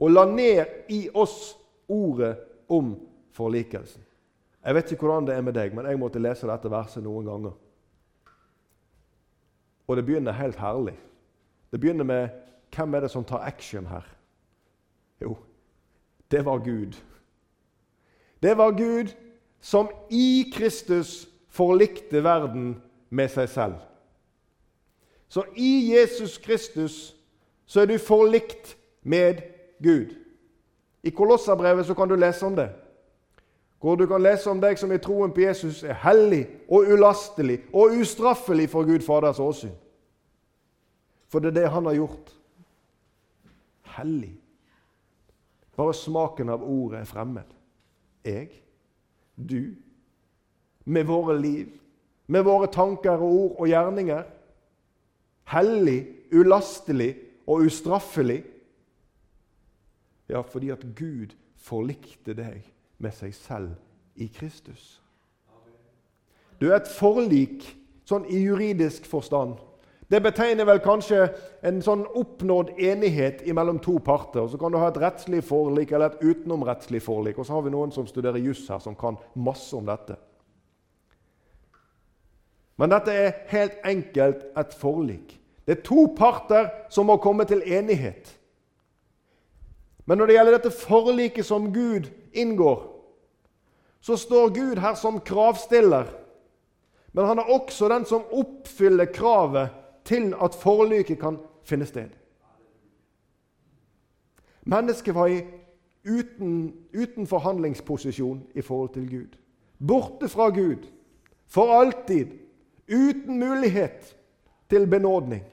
og 0.00 0.12
la 0.14 0.24
ned 0.24 0.92
i 0.92 1.08
oss 1.14 1.56
ordet 1.88 2.36
om 2.68 2.94
forlikelsen. 3.36 4.02
Jeg 4.64 4.76
vet 4.76 4.92
ikke 4.92 5.06
hvordan 5.06 5.26
det 5.28 5.34
er 5.34 5.44
med 5.44 5.56
deg, 5.56 5.74
men 5.74 5.86
jeg 5.88 5.98
måtte 6.00 6.20
lese 6.20 6.48
dette 6.48 6.70
verset 6.70 7.04
noen 7.04 7.26
ganger. 7.26 7.54
Og 9.88 9.96
det 9.96 10.04
begynner 10.06 10.36
helt 10.36 10.58
herlig. 10.60 10.96
Det 11.72 11.80
begynner 11.80 12.06
med 12.06 12.28
hvem 12.74 12.94
er 12.94 13.04
det 13.04 13.10
som 13.10 13.24
tar 13.26 13.42
action 13.46 13.86
her? 13.90 14.06
Jo, 15.20 15.36
det 16.30 16.44
var 16.44 16.62
Gud. 16.64 16.94
Det 18.42 18.56
var 18.56 18.70
Gud 18.76 19.12
som 19.60 19.90
i 20.10 20.52
Kristus 20.54 21.28
forlikte 21.48 22.22
verden 22.24 22.76
med 23.10 23.28
seg 23.28 23.48
selv. 23.48 23.89
Så 25.30 25.44
i 25.54 25.92
Jesus 25.94 26.38
Kristus 26.38 27.16
så 27.66 27.80
er 27.80 27.86
du 27.86 27.98
forlikt 27.98 28.76
med 29.02 29.42
Gud. 29.82 30.14
I 31.02 31.10
Kolosserbrevet 31.10 31.86
så 31.86 31.94
kan 31.94 32.08
du 32.08 32.16
lese 32.18 32.46
om 32.46 32.56
det. 32.56 32.68
Hvor 33.80 33.94
du 33.94 34.06
kan 34.06 34.22
lese 34.22 34.50
om 34.50 34.60
deg 34.60 34.78
som 34.78 34.90
i 34.92 34.98
troen 34.98 35.30
på 35.32 35.40
Jesus 35.40 35.84
er 35.86 35.94
hellig 36.02 36.42
og 36.68 36.90
ulastelig 36.90 37.60
og 37.72 37.94
ustraffelig 38.00 38.66
for 38.68 38.84
Gud 38.84 39.06
Faders 39.06 39.38
åsyn. 39.40 39.76
For 41.30 41.38
det 41.38 41.54
er 41.54 41.60
det 41.60 41.70
han 41.70 41.86
har 41.86 41.94
gjort. 41.94 42.34
Hellig. 43.96 44.34
Bare 45.76 45.94
smaken 45.94 46.50
av 46.50 46.66
ordet 46.66 47.00
er 47.00 47.08
fremmed. 47.08 47.54
Jeg, 48.24 48.50
du, 49.36 49.78
med 50.84 51.06
våre 51.08 51.38
liv, 51.40 51.70
med 52.26 52.44
våre 52.44 52.66
tanker 52.66 53.14
og 53.16 53.30
ord 53.30 53.56
og 53.62 53.70
gjerninger. 53.70 54.22
Hellig, 55.50 56.06
ulastelig 56.32 57.14
og 57.46 57.66
ustraffelig. 57.66 58.44
Ja, 60.30 60.40
fordi 60.40 60.70
at 60.70 60.84
Gud 60.96 61.34
forlikte 61.58 62.36
deg 62.38 62.62
med 62.98 63.14
seg 63.16 63.34
selv 63.34 63.74
i 64.14 64.30
Kristus. 64.30 65.00
Du 66.60 66.68
er 66.68 66.78
et 66.78 66.92
forlik 66.92 67.64
sånn 68.06 68.28
i 68.30 68.44
juridisk 68.44 69.08
forstand. 69.08 69.56
Det 70.10 70.18
betegner 70.22 70.66
vel 70.66 70.80
kanskje 70.82 71.28
en 71.66 71.78
sånn 71.82 72.02
oppnådd 72.18 72.72
enighet 72.82 73.44
mellom 73.54 73.78
to 73.82 73.94
parter. 74.02 74.48
Så 74.50 74.58
kan 74.58 74.74
du 74.74 74.78
ha 74.82 74.88
et 74.90 74.98
rettslig 74.98 75.44
forlik 75.46 75.92
eller 75.94 76.10
et 76.10 76.24
utenomrettslig 76.24 77.02
forlik. 77.02 77.38
Og 77.38 77.46
så 77.46 77.54
har 77.54 77.62
vi 77.66 77.74
noen 77.74 77.94
som 77.94 78.08
studerer 78.10 78.42
juss 78.42 78.64
her, 78.68 78.82
som 78.82 78.98
kan 78.98 79.18
masse 79.38 79.70
om 79.76 79.86
dette. 79.86 80.18
Men 82.80 82.90
dette 82.90 83.14
er 83.14 83.38
helt 83.52 83.78
enkelt 83.86 84.48
et 84.58 84.74
forlik. 84.80 85.39
Det 85.70 85.76
er 85.76 85.82
to 85.86 86.08
parter 86.18 86.64
som 86.90 87.06
må 87.06 87.14
komme 87.22 87.44
til 87.46 87.60
enighet. 87.62 88.26
Men 90.02 90.18
når 90.18 90.26
det 90.26 90.34
gjelder 90.34 90.54
dette 90.56 90.70
forliket 90.74 91.46
som 91.46 91.68
Gud 91.70 92.08
inngår, 92.34 92.80
så 94.02 94.16
står 94.18 94.50
Gud 94.56 94.80
her 94.82 94.96
som 94.98 95.20
kravstiller. 95.22 96.08
Men 97.12 97.28
han 97.30 97.38
er 97.38 97.52
også 97.54 97.86
den 97.92 98.02
som 98.04 98.26
oppfyller 98.34 99.12
kravet 99.14 99.70
til 100.10 100.34
at 100.42 100.58
forliket 100.58 101.20
kan 101.22 101.38
finne 101.62 101.86
sted. 101.86 102.10
Mennesket 104.66 105.14
var 105.14 105.30
i 105.30 105.38
uten, 106.02 106.74
uten 106.90 107.30
forhandlingsposisjon 107.30 108.42
i 108.58 108.66
forhold 108.66 108.90
til 108.98 109.06
Gud. 109.06 109.38
Borte 109.78 110.28
fra 110.34 110.50
Gud 110.50 110.90
for 111.46 111.70
alltid, 111.78 112.34
uten 112.90 113.38
mulighet 113.38 114.16
til 114.66 114.90
benådning. 114.90 115.46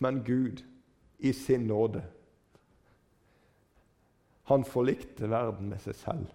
Men 0.00 0.22
Gud, 0.24 0.64
i 1.18 1.32
sin 1.32 1.66
nåde, 1.68 2.02
han 4.48 4.64
forlikte 4.64 5.28
verden 5.30 5.68
med 5.68 5.78
seg 5.84 5.94
selv 5.94 6.26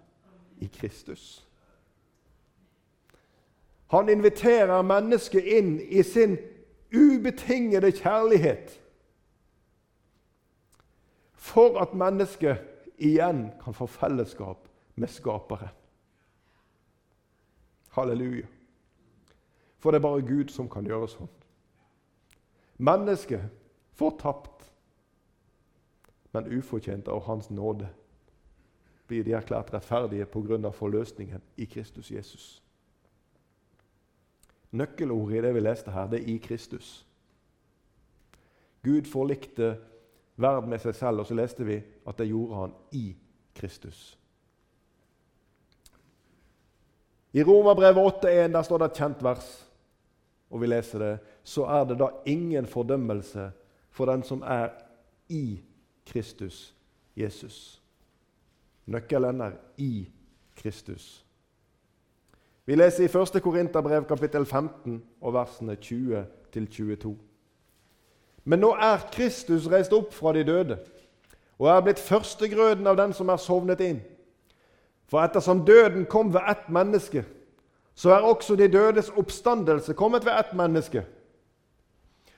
i 0.62 0.68
Kristus. 0.72 1.42
Han 3.92 4.08
inviterer 4.08 4.86
mennesket 4.86 5.44
inn 5.58 5.74
i 5.80 6.02
sin 6.06 6.38
ubetingede 6.94 7.90
kjærlighet 7.92 8.78
for 11.34 11.78
at 11.82 11.94
mennesket 11.94 12.62
igjen 12.98 13.50
kan 13.64 13.74
få 13.74 13.86
fellesskap 13.86 14.68
med 14.94 15.08
Skaperen. 15.12 15.74
Halleluja. 17.90 18.46
For 19.78 19.90
det 19.90 19.98
er 19.98 20.08
bare 20.08 20.22
Gud 20.26 20.48
som 20.48 20.68
kan 20.68 20.86
gjøre 20.86 21.08
sånn. 21.08 21.30
Mennesket 22.76 23.42
får 23.92 24.10
tapt, 24.20 24.72
men 26.32 26.58
ufortjent 26.58 27.08
av 27.08 27.22
Hans 27.24 27.50
nåde 27.50 27.88
blir 29.06 29.24
de 29.24 29.32
erklært 29.38 29.72
rettferdige 29.72 30.26
pga. 30.26 30.70
forløsningen 30.70 31.42
i 31.56 31.64
Kristus 31.64 32.10
Jesus. 32.10 32.62
Nøkkelordet 34.70 35.38
i 35.38 35.40
det 35.40 35.54
vi 35.54 35.60
leste 35.60 35.90
her, 35.90 36.06
det 36.06 36.20
er 36.20 36.26
'i 36.26 36.38
Kristus'. 36.38 37.04
Gud 38.82 39.04
forlikte 39.04 39.78
verden 40.36 40.70
med 40.70 40.78
seg 40.78 40.94
selv, 40.94 41.18
og 41.18 41.26
så 41.26 41.34
leste 41.34 41.64
vi 41.64 41.82
at 42.06 42.18
det 42.18 42.28
gjorde 42.28 42.54
han 42.54 42.74
i 42.92 43.16
Kristus. 43.54 44.18
I 47.32 47.42
Romerbrevet 47.42 47.96
8,1 47.96 48.52
der 48.52 48.62
står 48.62 48.78
det 48.78 48.84
et 48.84 48.96
kjent 48.96 49.22
vers, 49.22 49.65
og 50.50 50.60
vi 50.60 50.66
leser 50.66 50.98
det. 51.02 51.12
Så 51.42 51.64
er 51.64 51.84
det 51.84 51.98
da 52.00 52.10
ingen 52.26 52.66
fordømmelse 52.66 53.50
for 53.90 54.10
den 54.10 54.22
som 54.22 54.42
er 54.42 54.68
i 55.28 55.60
Kristus 56.06 56.74
Jesus. 57.16 57.82
Nøkkelen 58.86 59.40
er 59.40 59.56
i 59.76 60.08
Kristus. 60.56 61.24
Vi 62.66 62.74
leser 62.74 63.06
i 63.06 63.38
1. 63.38 63.42
Korinterbrev 63.42 64.04
kapittel 64.04 64.46
15 64.46 65.02
og 65.20 65.34
versene 65.34 65.76
20-22. 65.82 67.14
Men 68.44 68.62
nå 68.62 68.72
er 68.74 69.06
Kristus 69.12 69.66
reist 69.70 69.94
opp 69.94 70.14
fra 70.14 70.32
de 70.34 70.44
døde 70.46 70.78
og 71.56 71.70
er 71.72 71.80
blitt 71.80 72.02
førstegrøden 72.02 72.86
av 72.86 72.98
den 72.98 73.14
som 73.16 73.30
er 73.32 73.40
sovnet 73.40 73.80
inn. 73.80 74.02
For 75.08 75.22
ettersom 75.22 75.64
døden 75.64 76.04
kom 76.10 76.32
ved 76.34 76.44
ett 76.50 76.68
menneske, 76.68 77.22
så 77.96 78.12
er 78.12 78.26
også 78.28 78.56
de 78.56 78.68
dødes 78.68 79.08
oppstandelse 79.16 79.94
kommet 79.96 80.24
ved 80.24 80.36
ett 80.36 80.52
menneske. 80.56 81.02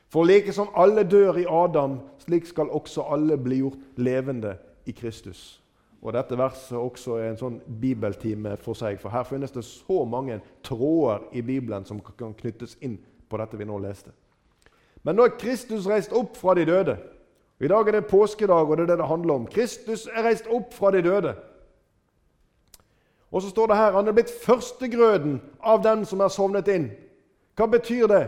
For 0.08 0.24
like 0.24 0.52
som 0.52 0.70
alle 0.76 1.02
dør 1.04 1.36
i 1.36 1.46
Adam, 1.50 1.98
slik 2.22 2.46
skal 2.46 2.70
også 2.70 3.04
alle 3.12 3.36
bli 3.36 3.58
gjort 3.60 3.78
levende 3.96 4.54
i 4.86 4.92
Kristus. 4.92 5.60
Og 6.02 6.12
Dette 6.14 6.38
verset 6.38 6.78
også 6.78 7.18
er 7.18 7.32
en 7.32 7.40
sånn 7.40 7.58
bibeltime 7.80 8.54
for 8.62 8.78
seg, 8.78 9.00
for 9.02 9.10
her 9.10 9.26
finnes 9.26 9.52
det 9.52 9.66
så 9.66 10.04
mange 10.06 10.38
tråder 10.64 11.26
i 11.34 11.42
Bibelen 11.42 11.84
som 11.84 12.00
kan 12.00 12.36
knyttes 12.38 12.76
inn 12.80 12.96
på 13.28 13.40
dette 13.40 13.58
vi 13.58 13.66
nå 13.66 13.80
leste. 13.82 14.14
Men 15.02 15.18
nå 15.18 15.26
er 15.26 15.38
Kristus 15.40 15.88
reist 15.90 16.14
opp 16.14 16.38
fra 16.38 16.54
de 16.54 16.64
døde. 16.68 16.94
I 17.58 17.68
dag 17.68 17.88
er 17.88 17.98
det 17.98 18.10
påskedag, 18.10 18.70
og 18.70 18.76
det 18.78 18.86
er 18.86 18.92
det 18.92 19.00
det 19.02 19.10
handler 19.10 19.34
om. 19.34 19.46
Kristus 19.50 20.06
er 20.06 20.22
reist 20.22 20.46
opp 20.46 20.70
fra 20.74 20.92
de 20.94 21.02
døde. 21.02 21.34
Og 23.32 23.42
så 23.42 23.48
står 23.50 23.66
det 23.66 23.76
her 23.76 23.92
han 23.92 24.08
er 24.08 24.12
blitt 24.12 24.32
førstegrøden 24.44 25.40
av 25.60 25.82
den 25.84 26.04
som 26.04 26.20
er 26.20 26.32
sovnet 26.32 26.68
inn. 26.68 26.90
Hva 27.56 27.66
betyr 27.66 28.06
det? 28.06 28.26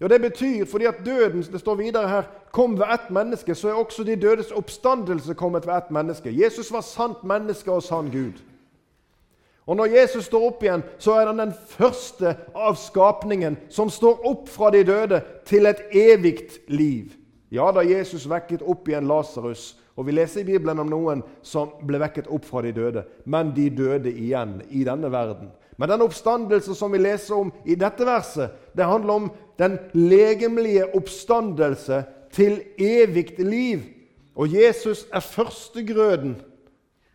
Jo, 0.00 0.08
Det 0.08 0.20
betyr 0.20 0.64
fordi 0.64 0.84
at 0.84 1.00
døden 1.06 1.42
det 1.42 1.60
står 1.60 1.74
videre 1.74 2.08
her, 2.08 2.22
kom 2.52 2.78
ved 2.78 2.86
ett 2.94 3.10
menneske, 3.10 3.54
så 3.54 3.68
er 3.68 3.72
også 3.72 4.04
de 4.04 4.16
dødes 4.16 4.52
oppstandelse 4.52 5.34
kommet 5.34 5.66
ved 5.66 5.76
ett 5.76 5.90
menneske. 5.90 6.34
Jesus 6.44 6.72
var 6.72 6.80
sant 6.80 7.24
menneske 7.24 7.72
og 7.72 7.82
sann 7.82 8.10
Gud. 8.10 8.32
Og 9.66 9.76
Når 9.76 9.84
Jesus 9.84 10.24
står 10.24 10.46
opp 10.46 10.62
igjen, 10.62 10.82
så 10.98 11.12
er 11.12 11.26
han 11.26 11.38
den 11.38 11.52
første 11.68 12.36
av 12.54 12.74
skapningen 12.74 13.56
som 13.68 13.90
står 13.90 14.26
opp 14.26 14.48
fra 14.48 14.70
de 14.70 14.84
døde 14.84 15.20
til 15.44 15.66
et 15.66 15.82
evig 15.92 16.38
liv. 16.68 17.12
Ja, 17.50 17.70
da 17.72 17.80
Jesus 17.80 18.28
vekket 18.28 18.62
opp 18.62 18.88
igjen 18.88 19.08
Lasarus, 19.08 19.76
og 19.98 20.06
vi 20.06 20.14
leser 20.14 20.44
i 20.44 20.46
Bibelen 20.46 20.78
om 20.78 20.90
noen 20.92 21.24
som 21.42 21.72
ble 21.82 21.98
vekket 21.98 22.28
opp 22.30 22.44
fra 22.46 22.62
de 22.62 22.70
døde, 22.76 23.02
men 23.26 23.50
de 23.56 23.66
døde 23.74 24.12
igjen 24.12 24.60
i 24.70 24.84
denne 24.86 25.10
verden. 25.10 25.50
Men 25.78 25.90
den 25.90 26.04
oppstandelse 26.06 26.74
som 26.78 26.94
vi 26.94 27.00
leser 27.02 27.34
om 27.34 27.50
i 27.66 27.74
dette 27.78 28.06
verset, 28.06 28.54
det 28.78 28.86
handler 28.86 29.14
om 29.14 29.26
den 29.58 29.74
legemlige 29.94 30.86
oppstandelse 30.94 32.04
til 32.34 32.60
evig 32.78 33.34
liv. 33.42 33.82
Og 34.38 34.54
Jesus 34.54 35.06
er 35.10 35.20
førstegrøden. 35.20 36.36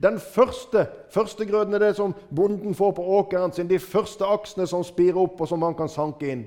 Den 0.03 0.19
første 0.19 0.87
førstegrøden 1.11 1.73
er 1.73 1.85
det 1.85 1.93
som 1.95 2.15
bonden 2.35 2.75
får 2.75 2.91
på 2.99 3.07
åkeren 3.19 3.55
sin, 3.55 3.69
de 3.69 3.79
første 3.79 4.27
aksene 4.27 4.67
som 4.67 4.83
spirer 4.83 5.21
opp, 5.23 5.39
og 5.39 5.47
som 5.47 5.63
han 5.63 5.75
kan 5.79 5.91
sanke 5.91 6.31
inn. 6.31 6.43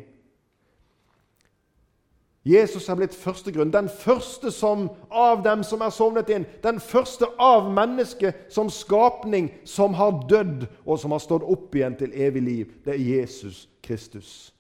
Jesus 2.47 2.89
er 2.89 2.95
blitt 2.95 3.15
førstegrunn, 3.15 3.73
den 3.75 3.89
første 3.91 4.53
som, 4.55 4.85
av 5.11 5.41
dem 5.43 5.65
som 5.67 5.81
er 5.83 5.91
sovnet 5.91 6.29
inn. 6.31 6.45
Den 6.63 6.79
første 6.79 7.27
av 7.43 7.67
mennesket 7.75 8.53
som 8.55 8.69
skapning 8.71 9.49
som 9.67 9.97
har 9.99 10.21
dødd, 10.31 10.69
og 10.87 11.01
som 11.03 11.11
har 11.11 11.23
stått 11.25 11.43
opp 11.43 11.75
igjen 11.75 11.97
til 11.99 12.15
evig 12.15 12.43
liv. 12.47 12.77
Det 12.85 12.95
er 12.95 13.03
Jesus 13.03 13.65
Kristus. 13.83 14.53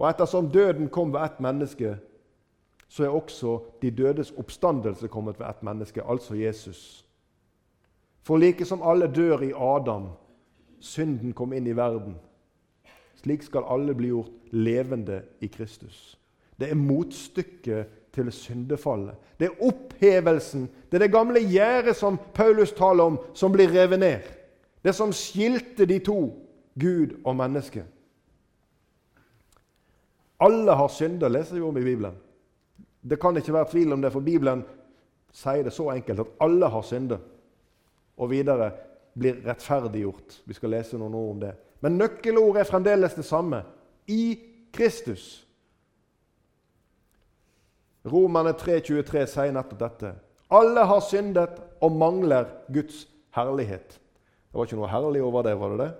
Og 0.00 0.08
ettersom 0.08 0.48
døden 0.50 0.88
kom 0.90 1.12
ved 1.14 1.22
ett 1.22 1.38
menneske, 1.40 1.94
så 2.88 3.04
er 3.06 3.14
også 3.14 3.60
de 3.82 3.92
dødes 3.94 4.32
oppstandelse 4.36 5.08
kommet 5.08 5.38
ved 5.38 5.46
ett 5.46 5.62
menneske, 5.62 6.02
altså 6.02 6.34
Jesus. 6.34 7.06
For 8.22 8.36
like 8.36 8.64
som 8.66 8.82
alle 8.82 9.06
dør 9.06 9.46
i 9.46 9.52
Adam, 9.54 10.08
synden 10.80 11.32
kom 11.32 11.54
inn 11.54 11.70
i 11.70 11.76
verden, 11.76 12.18
slik 13.22 13.46
skal 13.46 13.70
alle 13.70 13.94
bli 13.94 14.10
gjort 14.10 14.34
levende 14.50 15.22
i 15.40 15.46
Kristus. 15.46 16.18
Det 16.60 16.70
er 16.70 16.78
motstykket 16.78 17.98
til 18.12 18.32
syndefallet. 18.32 19.14
Det 19.40 19.48
er 19.48 19.64
opphevelsen. 19.64 20.68
Det 20.90 20.98
er 20.98 21.06
det 21.06 21.12
gamle 21.12 21.40
gjerdet 21.40 21.96
som 21.96 22.18
Paulus 22.34 22.72
taler 22.76 23.04
om, 23.04 23.18
som 23.34 23.52
blir 23.52 23.72
revet 23.72 24.00
ned. 24.00 24.28
Det 24.84 24.94
som 24.94 25.12
skilte 25.12 25.86
de 25.86 25.98
to, 25.98 26.20
Gud 26.78 27.16
og 27.24 27.36
menneske. 27.36 27.84
Alle 30.42 30.74
har 30.74 30.88
synder, 30.88 31.28
leser 31.28 31.54
vi 31.54 31.62
om 31.62 31.76
i 31.78 31.84
Bibelen. 31.84 32.14
Det 33.02 33.20
kan 33.20 33.36
ikke 33.36 33.52
være 33.52 33.70
tvil 33.70 33.92
om 33.92 34.02
det, 34.02 34.12
for 34.12 34.20
Bibelen 34.20 34.64
sier 35.32 35.64
det 35.64 35.72
så 35.72 35.88
enkelt 35.92 36.20
at 36.20 36.32
alle 36.40 36.68
har 36.68 36.82
synder. 36.86 37.20
Og 38.18 38.30
videre 38.30 38.70
blir 39.18 39.40
rettferdiggjort. 39.46 40.42
Vi 40.44 40.54
skal 40.54 40.74
lese 40.74 40.98
noen 40.98 41.14
ord 41.14 41.30
om 41.34 41.40
det. 41.42 41.52
Men 41.82 41.98
nøkkelordet 41.98 42.62
er 42.62 42.68
fremdeles 42.68 43.14
det 43.14 43.24
samme. 43.26 43.62
I 44.06 44.38
Kristus. 44.72 45.46
Romerne 48.04 48.52
3,23 48.58 49.26
sier 49.30 49.52
nettopp 49.54 49.80
dette. 49.80 50.12
Alle 50.52 50.84
har 50.88 51.00
syndet 51.06 51.60
og 51.80 51.94
mangler 51.96 52.48
Guds 52.72 53.06
herlighet. 53.36 53.98
Det 54.52 54.58
var 54.58 54.68
ikke 54.68 54.80
noe 54.80 54.90
herlig 54.90 55.22
over 55.24 55.46
det, 55.46 55.54
var 55.60 55.72
det 55.72 55.84
det? 55.84 55.90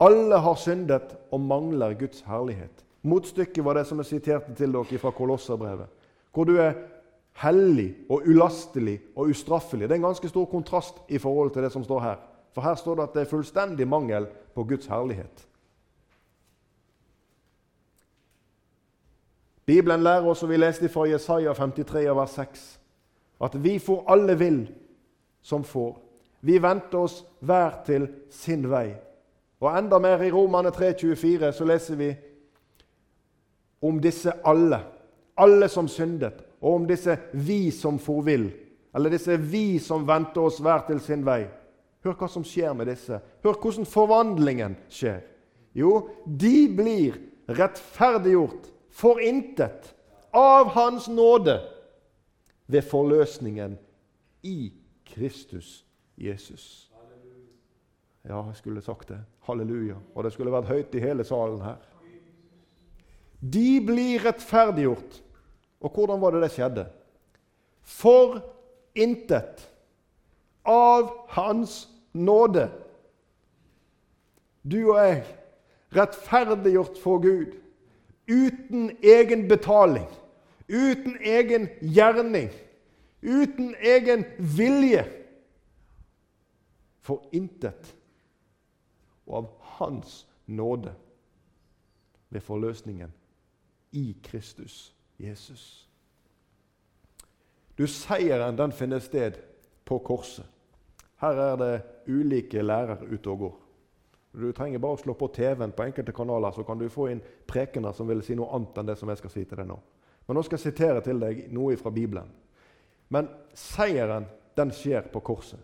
Alle 0.00 0.40
har 0.44 0.56
syndet 0.60 1.14
og 1.30 1.40
mangler 1.44 1.94
Guds 2.00 2.24
herlighet. 2.26 2.84
Motstykket 3.02 3.64
var 3.64 3.78
det 3.78 3.86
som 3.88 4.00
jeg 4.02 4.10
siterte 4.10 4.54
til 4.56 4.74
dere 4.74 5.00
fra 5.00 5.12
Kolosserbrevet, 5.16 5.88
hvor 6.34 6.44
du 6.44 6.58
er 6.60 6.74
hellig 7.40 7.94
og 8.10 8.26
ulastelig 8.28 8.98
og 9.16 9.30
ustraffelig. 9.32 9.88
Det 9.88 9.94
er 9.94 10.02
en 10.02 10.10
ganske 10.10 10.28
stor 10.28 10.44
kontrast 10.50 11.00
i 11.08 11.18
forhold 11.18 11.54
til 11.54 11.64
det 11.64 11.72
som 11.72 11.84
står 11.84 12.00
her. 12.04 12.18
For 12.52 12.66
her 12.66 12.74
står 12.74 12.98
det 12.98 13.06
at 13.06 13.14
det 13.14 13.22
er 13.22 13.30
fullstendig 13.30 13.88
mangel 13.88 14.26
på 14.54 14.64
Guds 14.64 14.90
herlighet. 14.90 15.46
Bibelen 19.66 20.02
lærer 20.02 20.26
oss, 20.26 20.42
og 20.42 20.50
vi 20.50 20.56
leste 20.56 20.88
fra 20.88 21.06
Jesaja 21.08 21.52
53, 21.52 22.06
vers 22.16 22.30
6, 22.30 22.80
at 23.40 23.64
vi 23.64 23.78
får 23.78 24.04
alle 24.08 24.38
vil 24.38 24.60
som 25.42 25.64
får. 25.64 25.98
Vi 26.40 26.58
venter 26.62 26.98
oss 26.98 27.20
hver 27.40 27.82
til 27.86 28.08
sin 28.30 28.64
vei. 28.70 28.94
Og 29.60 29.68
enda 29.76 29.98
mer 30.00 30.22
i 30.24 30.30
Romane 30.32 30.72
3,24 30.72 31.52
så 31.52 31.66
leser 31.68 31.98
vi 32.00 32.08
om 33.84 34.00
disse 34.00 34.32
alle. 34.44 34.80
Alle 35.36 35.68
som 35.68 35.88
syndet. 35.88 36.40
Og 36.60 36.74
om 36.74 36.86
disse 36.88 37.16
vi 37.32 37.70
som 37.70 37.98
for 37.98 38.24
vill. 38.24 38.50
Eller 38.94 39.12
disse 39.12 39.36
vi 39.36 39.78
som 39.78 40.06
venter 40.08 40.40
oss 40.40 40.60
hver 40.60 40.86
til 40.88 41.00
sin 41.04 41.24
vei. 41.26 41.44
Hør 42.04 42.16
hva 42.16 42.28
som 42.32 42.44
skjer 42.44 42.72
med 42.76 42.88
disse. 42.88 43.20
Hør 43.44 43.60
hvordan 43.60 43.88
forvandlingen 43.88 44.76
skjer. 44.88 45.20
Jo, 45.76 46.08
de 46.24 46.68
blir 46.76 47.20
rettferdiggjort 47.48 48.70
for 48.90 49.20
intet 49.20 49.94
av 50.30 50.66
Hans 50.74 51.08
nåde 51.08 51.60
ved 52.66 52.82
forløsningen 52.82 53.78
i 54.42 54.72
Kristus 55.04 55.84
Jesus. 56.16 56.90
Ja, 58.22 58.42
jeg 58.46 58.56
skulle 58.56 58.82
sagt 58.82 59.08
det. 59.08 59.20
Halleluja. 59.46 59.96
Og 60.14 60.24
det 60.24 60.32
skulle 60.32 60.52
vært 60.52 60.68
høyt 60.68 60.94
i 60.94 61.02
hele 61.02 61.24
salen 61.24 61.62
her. 61.64 61.78
De 63.40 63.80
blir 63.86 64.20
rettferdiggjort. 64.26 65.22
Og 65.80 65.94
hvordan 65.96 66.20
var 66.20 66.34
det 66.36 66.42
det 66.44 66.52
skjedde? 66.52 66.84
For 67.80 68.42
intet 68.94 69.64
av 70.68 71.08
Hans 71.32 71.86
nåde. 72.12 72.68
Du 74.62 74.92
og 74.92 75.00
jeg, 75.00 75.24
rettferdiggjort 75.96 77.00
for 77.00 77.22
Gud 77.24 77.56
uten 78.30 78.90
egen 79.02 79.48
betaling, 79.48 80.08
uten 80.68 81.16
egen 81.20 81.68
gjerning, 81.80 82.50
uten 83.22 83.74
egen 83.80 84.24
vilje. 84.38 85.04
For 87.00 87.24
intet. 87.32 87.94
Og 89.26 89.36
av 89.36 89.46
Hans 89.78 90.26
nåde 90.46 90.92
ved 92.30 92.40
forløsningen 92.40 93.12
i 93.92 94.16
Kristus 94.22 94.92
Jesus. 95.18 95.88
Du, 97.78 97.86
Seieren 97.86 98.58
den 98.58 98.72
finner 98.72 99.00
sted 99.00 99.40
på 99.84 99.98
korset. 99.98 100.46
Her 101.20 101.40
er 101.40 101.56
det 101.56 101.72
ulike 102.06 102.62
lærere 102.62 103.08
ute 103.08 103.30
og 103.30 103.38
går. 103.38 103.59
Du 104.32 104.52
trenger 104.54 104.78
bare 104.78 104.94
å 104.94 105.00
slå 105.00 105.14
på 105.18 105.28
TV-en 105.34 105.72
på 105.74 105.82
enkelte 105.82 106.14
kanaler, 106.14 106.54
så 106.54 106.62
kan 106.66 106.78
du 106.78 106.86
få 106.92 107.08
inn 107.10 107.22
prekener 107.50 107.94
som 107.96 108.06
vil 108.08 108.22
si 108.22 108.36
noe 108.38 108.52
annet 108.54 108.78
enn 108.78 108.90
det 108.92 108.96
som 109.00 109.10
jeg 109.10 109.18
skal 109.18 109.32
si 109.34 109.42
til 109.44 109.58
deg 109.58 109.66
nå. 109.70 109.78
Men 110.28 110.38
nå 110.38 110.44
skal 110.46 110.60
jeg 110.60 110.68
sitere 110.68 111.02
til 111.02 111.18
deg 111.18 111.48
noe 111.50 111.74
fra 111.80 111.90
Bibelen. 111.90 112.28
Men 113.10 113.26
seieren, 113.58 114.28
den 114.54 114.70
skjer 114.74 115.08
på 115.10 115.22
korset. 115.26 115.58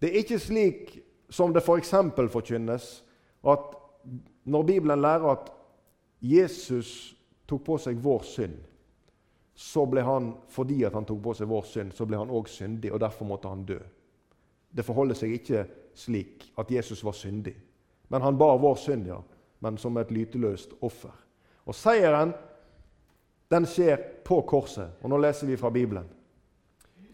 Det 0.00 0.08
er 0.08 0.22
ikke 0.22 0.40
slik 0.40 0.94
som 1.32 1.52
det 1.52 1.60
f.eks. 1.60 1.90
For 2.16 2.30
forkynnes, 2.32 2.86
at 3.44 3.74
når 4.48 4.62
Bibelen 4.68 5.02
lærer 5.04 5.28
at 5.34 5.50
Jesus 6.22 7.12
tok 7.48 7.64
på 7.66 7.76
seg 7.82 8.00
vår 8.00 8.24
synd, 8.24 8.56
så 9.52 9.84
ble 9.86 10.00
han, 10.06 10.32
fordi 10.48 10.80
at 10.88 10.96
han 10.96 11.04
tok 11.06 11.20
på 11.22 11.34
seg 11.36 11.50
vår 11.50 11.66
synd, 11.68 11.92
så 11.92 12.06
ble 12.08 12.16
han 12.18 12.32
òg 12.32 12.48
syndig, 12.48 12.92
og 12.92 13.02
derfor 13.04 13.28
måtte 13.28 13.52
han 13.52 13.66
dø. 13.68 13.78
Det 14.72 14.86
forholder 14.86 15.18
seg 15.18 15.36
ikke 15.36 15.66
slik 15.94 16.48
at 16.58 16.72
Jesus 16.72 17.04
var 17.04 17.12
syndig. 17.18 17.54
Men 18.12 18.22
han 18.22 18.36
bar 18.38 18.58
vår 18.60 18.74
synd, 18.76 19.06
ja, 19.08 19.22
men 19.64 19.78
som 19.80 19.96
et 19.96 20.10
lyteløst 20.12 20.74
offer. 20.84 21.14
Og 21.64 21.74
seieren 21.74 22.34
den 23.48 23.64
skjer 23.68 23.96
på 24.24 24.42
korset. 24.48 24.98
Og 25.00 25.08
nå 25.08 25.20
leser 25.22 25.48
vi 25.48 25.56
fra 25.56 25.70
Bibelen. 25.72 26.04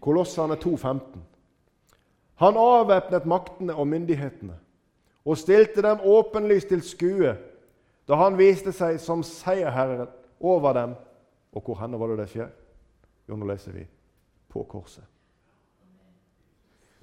Kolossene 0.03 0.57
2,15. 0.59 1.21
Han 2.43 2.59
avvæpnet 2.59 3.29
maktene 3.31 3.75
og 3.75 3.87
myndighetene 3.91 4.57
og 5.23 5.39
stilte 5.39 5.83
dem 5.87 6.03
åpenlyst 6.03 6.71
til 6.71 6.83
skue 6.83 7.37
da 8.09 8.19
han 8.19 8.39
viste 8.39 8.73
seg 8.73 8.99
som 9.03 9.23
seierherren 9.27 10.09
over 10.41 10.75
dem. 10.75 10.97
Og 11.55 11.63
hvor 11.63 11.79
henne 11.79 11.99
var 12.01 12.11
det 12.11 12.19
det 12.25 12.29
skjer? 12.33 12.51
Jo, 13.29 13.37
nå 13.37 13.47
leser 13.51 13.75
vi 13.75 13.87
på 14.51 14.63
korset. 14.67 15.05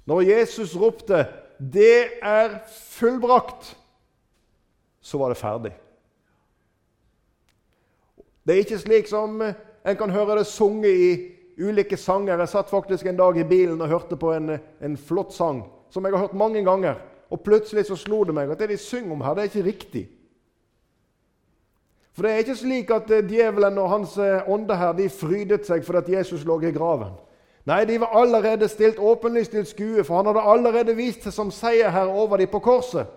Når 0.04 0.20
Jesus 0.20 0.76
ropte 0.76 1.26
'Det 1.58 2.20
er 2.22 2.60
fullbrakt', 2.68 3.85
så 5.06 5.18
var 5.18 5.30
det 5.30 5.38
ferdig. 5.38 5.72
Det 8.46 8.54
er 8.54 8.62
ikke 8.62 8.78
slik 8.78 9.08
som 9.10 9.38
eh, 9.42 9.54
en 9.86 9.98
kan 9.98 10.10
høre 10.10 10.40
det 10.40 10.46
sunget 10.50 10.90
i 10.98 11.10
ulike 11.62 11.96
sanger. 11.96 12.38
Jeg 12.38 12.50
satt 12.50 12.70
faktisk 12.70 13.06
en 13.06 13.18
dag 13.18 13.38
i 13.38 13.46
bilen 13.46 13.80
og 13.80 13.90
hørte 13.90 14.18
på 14.18 14.32
en, 14.34 14.56
en 14.58 14.96
flott 14.96 15.34
sang 15.34 15.62
som 15.90 16.04
jeg 16.04 16.14
har 16.14 16.26
hørt 16.26 16.34
mange 16.34 16.62
ganger. 16.66 16.98
Og 17.30 17.40
plutselig 17.40 17.86
så 17.86 17.96
slo 17.98 18.24
det 18.26 18.34
meg 18.34 18.50
at 18.50 18.58
det 18.58 18.70
de 18.74 18.78
synger 18.78 19.14
om 19.14 19.22
her, 19.22 19.34
det 19.34 19.44
er 19.44 19.50
ikke 19.50 19.68
riktig. 19.68 20.04
For 22.14 22.26
det 22.26 22.32
er 22.32 22.42
ikke 22.42 22.58
slik 22.58 22.90
at 22.90 23.10
eh, 23.14 23.26
djevelen 23.30 23.78
og 23.78 23.90
hans 23.92 24.16
eh, 24.18 24.50
ånde 24.50 24.74
her, 24.74 24.94
de 24.98 25.06
frydet 25.12 25.66
seg 25.68 25.86
fordi 25.86 26.02
at 26.02 26.10
Jesus 26.18 26.46
lå 26.48 26.58
i 26.64 26.74
graven. 26.74 27.14
Nei, 27.66 27.84
de 27.86 27.98
var 28.00 28.14
allerede 28.14 28.68
stilt 28.70 28.98
åpenlyst 28.98 29.54
til 29.54 29.66
skue, 29.66 30.04
for 30.04 30.18
han 30.18 30.30
hadde 30.30 30.42
allerede 30.50 30.94
vist 30.98 31.26
seg 31.26 31.34
som 31.34 31.50
seierherre 31.50 32.14
over 32.14 32.38
dem 32.38 32.50
på 32.50 32.62
korset. 32.62 33.10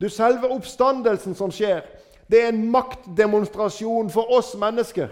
Du, 0.00 0.08
Selve 0.08 0.48
oppstandelsen 0.52 1.34
som 1.34 1.52
skjer, 1.52 1.84
det 2.30 2.42
er 2.42 2.50
en 2.50 2.64
maktdemonstrasjon 2.70 4.10
for 4.12 4.32
oss 4.36 4.52
mennesker. 4.58 5.08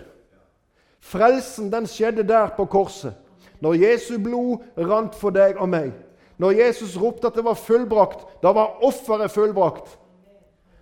Frelsen 1.05 1.71
den 1.73 1.87
skjedde 1.89 2.25
der 2.29 2.53
på 2.57 2.67
korset. 2.67 3.15
Når 3.61 3.79
Jesu 3.81 4.17
blod 4.19 4.65
rant 4.77 5.15
for 5.17 5.33
deg 5.33 5.61
og 5.61 5.69
meg. 5.73 5.93
Når 6.39 6.59
Jesus 6.59 6.97
ropte 7.01 7.31
at 7.31 7.37
det 7.39 7.45
var 7.47 7.57
fullbrakt, 7.57 8.27
da 8.43 8.53
var 8.53 8.83
offeret 8.85 9.31
fullbrakt. 9.31 9.95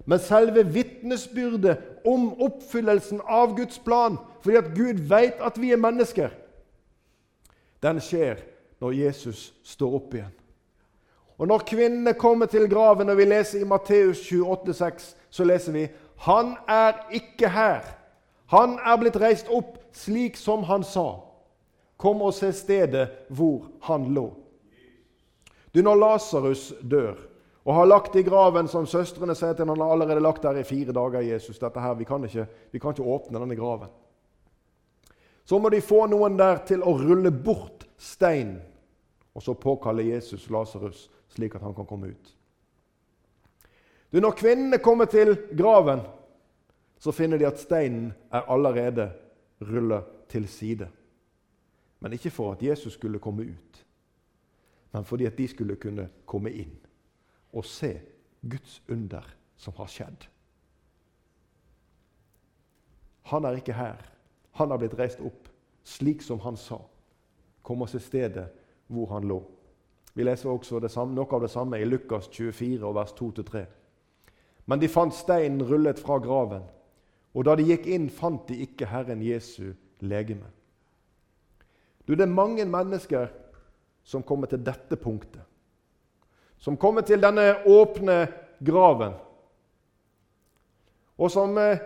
Men 0.04 0.18
selve 0.18 0.64
vitnesbyrdet 0.66 2.06
om 2.08 2.32
oppfyllelsen 2.42 3.20
av 3.28 3.54
Guds 3.56 3.78
plan, 3.78 4.16
fordi 4.42 4.56
at 4.58 4.72
Gud 4.74 5.04
vet 5.08 5.42
at 5.44 5.60
vi 5.60 5.70
er 5.70 5.78
mennesker, 5.78 6.32
den 7.82 8.00
skjer 8.02 8.40
når 8.82 8.96
Jesus 8.98 9.52
står 9.66 9.98
opp 9.98 10.14
igjen. 10.14 10.32
Og 11.38 11.48
Når 11.48 11.64
kvinnene 11.66 12.14
kommer 12.14 12.46
til 12.46 12.68
graven, 12.70 13.10
og 13.10 13.16
vi 13.16 13.24
leser 13.24 13.60
i 13.60 13.68
Matteus 13.68 14.20
28,6, 14.32 15.14
så 15.30 15.44
leser 15.44 15.72
vi 15.72 15.88
Han 16.16 16.56
er 16.68 17.06
ikke 17.10 17.48
her. 17.48 17.82
Han 18.46 18.78
er 18.84 18.96
blitt 19.00 19.16
reist 19.16 19.48
opp 19.48 19.78
slik 19.96 20.36
som 20.36 20.62
han 20.68 20.84
sa. 20.84 21.22
Kom 21.96 22.22
og 22.22 22.34
se 22.34 22.52
stedet 22.52 23.08
hvor 23.28 23.70
han 23.88 24.10
lå. 24.14 24.28
Du, 25.74 25.82
Når 25.82 25.94
Lasarus 25.94 26.72
dør, 26.80 27.16
og 27.64 27.74
har 27.74 27.86
lagt 27.86 28.16
i 28.16 28.24
graven, 28.26 28.68
som 28.68 28.86
søstrene 28.86 29.34
sier 29.38 29.54
til 29.54 29.70
han 29.70 29.80
har 29.80 29.94
allerede 29.94 30.22
lagt 30.22 30.42
der 30.42 30.58
i 30.58 30.66
fire 30.66 30.92
dager. 30.92 31.22
Jesus, 31.22 31.60
dette 31.62 31.80
her, 31.80 31.94
vi 31.94 32.04
kan, 32.04 32.24
ikke, 32.26 32.46
vi 32.72 32.78
kan 32.82 32.94
ikke 32.94 33.06
åpne 33.06 33.38
denne 33.38 33.56
graven. 33.56 33.90
Så 35.44 35.58
må 35.58 35.70
de 35.70 35.80
få 35.82 36.04
noen 36.10 36.36
der 36.38 36.60
til 36.66 36.82
å 36.82 36.96
rulle 36.98 37.30
bort 37.30 37.86
steinen, 37.98 38.60
og 39.32 39.42
så 39.42 39.54
påkalle 39.56 40.04
Jesus 40.10 40.48
Lasarus, 40.50 41.06
slik 41.32 41.54
at 41.56 41.64
han 41.64 41.74
kan 41.74 41.88
komme 41.88 42.12
ut. 42.12 42.32
Du, 44.12 44.20
Når 44.20 44.36
kvinnene 44.36 44.78
kommer 44.78 45.08
til 45.08 45.36
graven, 45.56 46.02
så 47.00 47.12
finner 47.12 47.38
de 47.38 47.48
at 47.48 47.60
steinen 47.60 48.12
er 48.30 48.48
allerede 48.52 49.10
rullet 49.60 50.04
til 50.28 50.48
side. 50.48 50.88
Men 52.00 52.12
ikke 52.12 52.30
for 52.30 52.52
at 52.52 52.62
Jesus 52.62 52.92
skulle 52.92 53.18
komme 53.18 53.42
ut, 53.42 53.86
men 54.92 55.04
fordi 55.04 55.26
at 55.26 55.38
de 55.38 55.48
skulle 55.48 55.76
kunne 55.76 56.08
komme 56.26 56.52
inn 56.52 56.76
og 57.52 57.64
se 57.64 57.94
Guds 58.42 58.82
under 58.88 59.24
som 59.56 59.74
har 59.76 59.86
skjedd. 59.86 60.26
Han 63.30 63.44
er 63.44 63.56
ikke 63.56 63.76
her. 63.76 64.02
Han 64.58 64.70
har 64.70 64.80
blitt 64.82 64.98
reist 64.98 65.20
opp, 65.20 65.48
slik 65.84 66.22
som 66.22 66.40
han 66.44 66.56
sa. 66.56 66.80
Kom 67.62 67.82
oss 67.82 67.94
til 67.94 68.02
stedet 68.02 68.48
hvor 68.92 69.08
han 69.14 69.28
lå. 69.28 69.38
Vi 70.14 70.24
leser 70.24 70.50
også 70.50 70.80
samme, 70.88 71.14
noe 71.14 71.30
av 71.32 71.40
det 71.40 71.50
samme 71.50 71.78
i 71.80 71.84
Lukas 71.88 72.28
24, 72.28 72.94
vers 72.94 73.12
2-3. 73.18 73.64
Men 74.66 74.80
de 74.80 74.88
fant 74.88 75.14
steinen 75.14 75.62
rullet 75.64 75.98
fra 75.98 76.18
graven, 76.18 76.66
og 77.34 77.44
da 77.44 77.56
de 77.56 77.64
gikk 77.64 77.86
inn, 77.86 78.10
fant 78.10 78.44
de 78.48 78.58
ikke 78.66 78.86
Herren 78.86 79.22
Jesu 79.24 79.72
legeme. 80.00 80.50
Du, 82.06 82.14
Det 82.14 82.22
er 82.22 82.34
mange 82.34 82.64
mennesker 82.64 83.28
som 84.04 84.22
kommer 84.22 84.46
til 84.46 84.60
dette 84.64 84.96
punktet 84.96 85.42
som 86.62 86.76
kommer 86.78 87.02
til 87.02 87.22
denne 87.22 87.56
åpne 87.66 88.28
graven, 88.62 89.16
og 91.18 91.30
som 91.30 91.58
eh, 91.58 91.80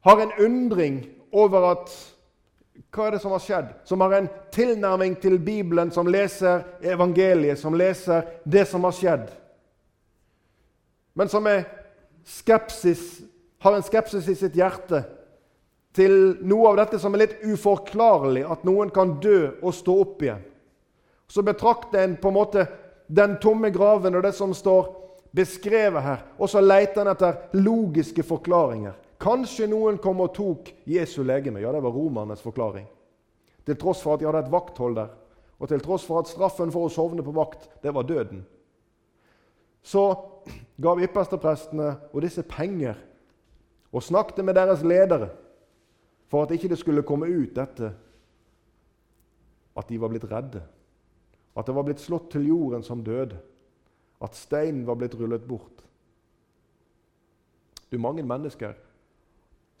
har 0.00 0.22
en 0.22 0.32
undring 0.40 1.02
over 1.32 1.66
at 1.74 1.92
hva 2.90 3.06
er 3.06 3.14
det 3.14 3.20
som 3.22 3.34
har 3.34 3.42
skjedd? 3.44 3.68
Som 3.86 4.02
har 4.02 4.14
en 4.16 4.28
tilnærming 4.54 5.14
til 5.22 5.38
Bibelen, 5.38 5.92
som 5.94 6.08
leser 6.10 6.64
evangeliet, 6.82 7.58
som 7.58 7.76
leser 7.76 8.26
det 8.44 8.64
som 8.68 8.84
har 8.86 8.96
skjedd. 8.96 9.28
Men 11.14 11.28
som 11.30 11.46
skepsis, 12.26 13.20
har 13.60 13.76
en 13.76 13.84
skepsis 13.84 14.28
i 14.28 14.36
sitt 14.38 14.56
hjerte 14.56 15.02
til 15.94 16.36
noe 16.46 16.70
av 16.70 16.78
dette 16.80 17.00
som 17.02 17.14
er 17.14 17.26
litt 17.26 17.42
uforklarlig, 17.44 18.44
at 18.46 18.62
noen 18.66 18.92
kan 18.94 19.18
dø 19.22 19.50
og 19.60 19.74
stå 19.74 19.96
opp 20.04 20.22
igjen. 20.24 20.42
Så 21.30 21.44
betrakter 21.46 22.02
en 22.02 22.16
på 22.18 22.30
en 22.30 22.38
måte 22.38 22.66
den 23.10 23.36
tomme 23.42 23.70
graven 23.74 24.16
og 24.16 24.24
det 24.24 24.32
som 24.34 24.54
står 24.54 24.88
beskrevet 25.34 26.02
her. 26.02 26.24
Og 26.38 26.50
så 26.50 26.62
leter 26.62 27.04
en 27.04 27.12
etter 27.12 27.58
logiske 27.58 28.24
forklaringer. 28.26 28.96
Kanskje 29.20 29.68
noen 29.68 29.98
kom 30.00 30.22
og 30.24 30.32
tok 30.36 30.70
Jesu 30.88 31.20
legeme. 31.26 31.60
Ja, 31.60 31.72
det 31.74 31.82
var 31.84 31.92
romernes 31.92 32.40
forklaring. 32.44 32.86
Til 33.66 33.76
tross 33.76 34.00
for 34.02 34.16
at 34.16 34.22
de 34.22 34.28
hadde 34.28 34.46
et 34.46 34.52
vakthold 34.52 34.96
der, 34.96 35.12
og 35.60 35.68
til 35.68 35.82
tross 35.84 36.06
for 36.08 36.22
at 36.22 36.30
straffen 36.30 36.72
for 36.72 36.88
å 36.88 36.92
sovne 36.92 37.24
på 37.24 37.34
vakt, 37.36 37.68
det 37.84 37.92
var 37.92 38.08
døden. 38.08 38.40
Så 39.84 40.06
gav 40.80 41.00
yppersteprestene 41.04 41.90
og 42.12 42.24
disse 42.24 42.42
penger 42.48 42.96
og 43.92 44.04
snakket 44.04 44.44
med 44.44 44.56
deres 44.56 44.84
ledere 44.84 45.30
for 46.32 46.44
at 46.44 46.52
ikke 46.56 46.70
det 46.72 46.80
skulle 46.80 47.04
komme 47.04 47.28
ut 47.28 47.52
dette 47.56 47.92
at 49.76 49.88
de 49.88 50.00
var 50.00 50.12
blitt 50.12 50.28
redde 50.30 50.62
at 51.60 51.66
det 51.66 51.74
var 51.74 51.86
blitt 51.86 52.02
slått 52.02 52.30
til 52.32 52.46
jorden 52.48 52.84
som 52.86 53.02
døde. 53.04 53.38
At 54.20 54.36
steinen 54.36 54.84
var 54.86 54.98
blitt 55.00 55.16
rullet 55.16 55.46
bort. 55.48 55.82
Du, 57.90 57.98
Mange 57.98 58.22
mennesker 58.22 58.76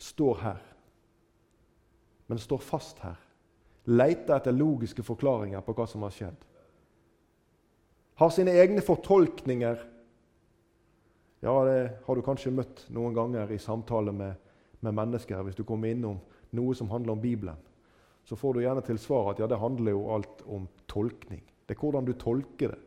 står 0.00 0.38
her, 0.40 0.60
men 2.26 2.38
står 2.38 2.62
fast 2.64 3.02
her. 3.04 3.18
Leter 3.90 4.36
etter 4.36 4.54
logiske 4.54 5.04
forklaringer 5.04 5.62
på 5.64 5.74
hva 5.76 5.86
som 5.88 6.04
har 6.06 6.14
skjedd. 6.14 6.46
Har 8.20 8.32
sine 8.32 8.54
egne 8.60 8.84
fortolkninger. 8.84 9.80
Ja, 11.40 11.54
det 11.64 11.78
har 12.04 12.16
du 12.16 12.22
kanskje 12.24 12.52
møtt 12.52 12.84
noen 12.92 13.16
ganger 13.16 13.50
i 13.50 13.58
samtale 13.60 14.12
med, 14.12 14.36
med 14.84 14.96
mennesker 14.96 15.40
hvis 15.44 15.56
du 15.56 15.64
kommer 15.68 15.92
innom 15.92 16.20
noe 16.56 16.76
som 16.76 16.90
handler 16.92 17.16
om 17.16 17.22
Bibelen. 17.22 17.56
Så 18.24 18.36
får 18.36 18.54
du 18.54 18.62
gjerne 18.62 18.84
til 18.84 19.00
svar 19.00 19.32
at 19.32 19.40
ja, 19.40 19.48
det 19.48 19.58
handler 19.60 19.96
jo 19.96 20.08
alt 20.14 20.44
om 20.46 20.68
tolkning. 20.90 21.42
Det 21.64 21.76
er 21.76 21.80
hvordan 21.80 22.06
du 22.06 22.12
tolker 22.20 22.74
det. 22.74 22.80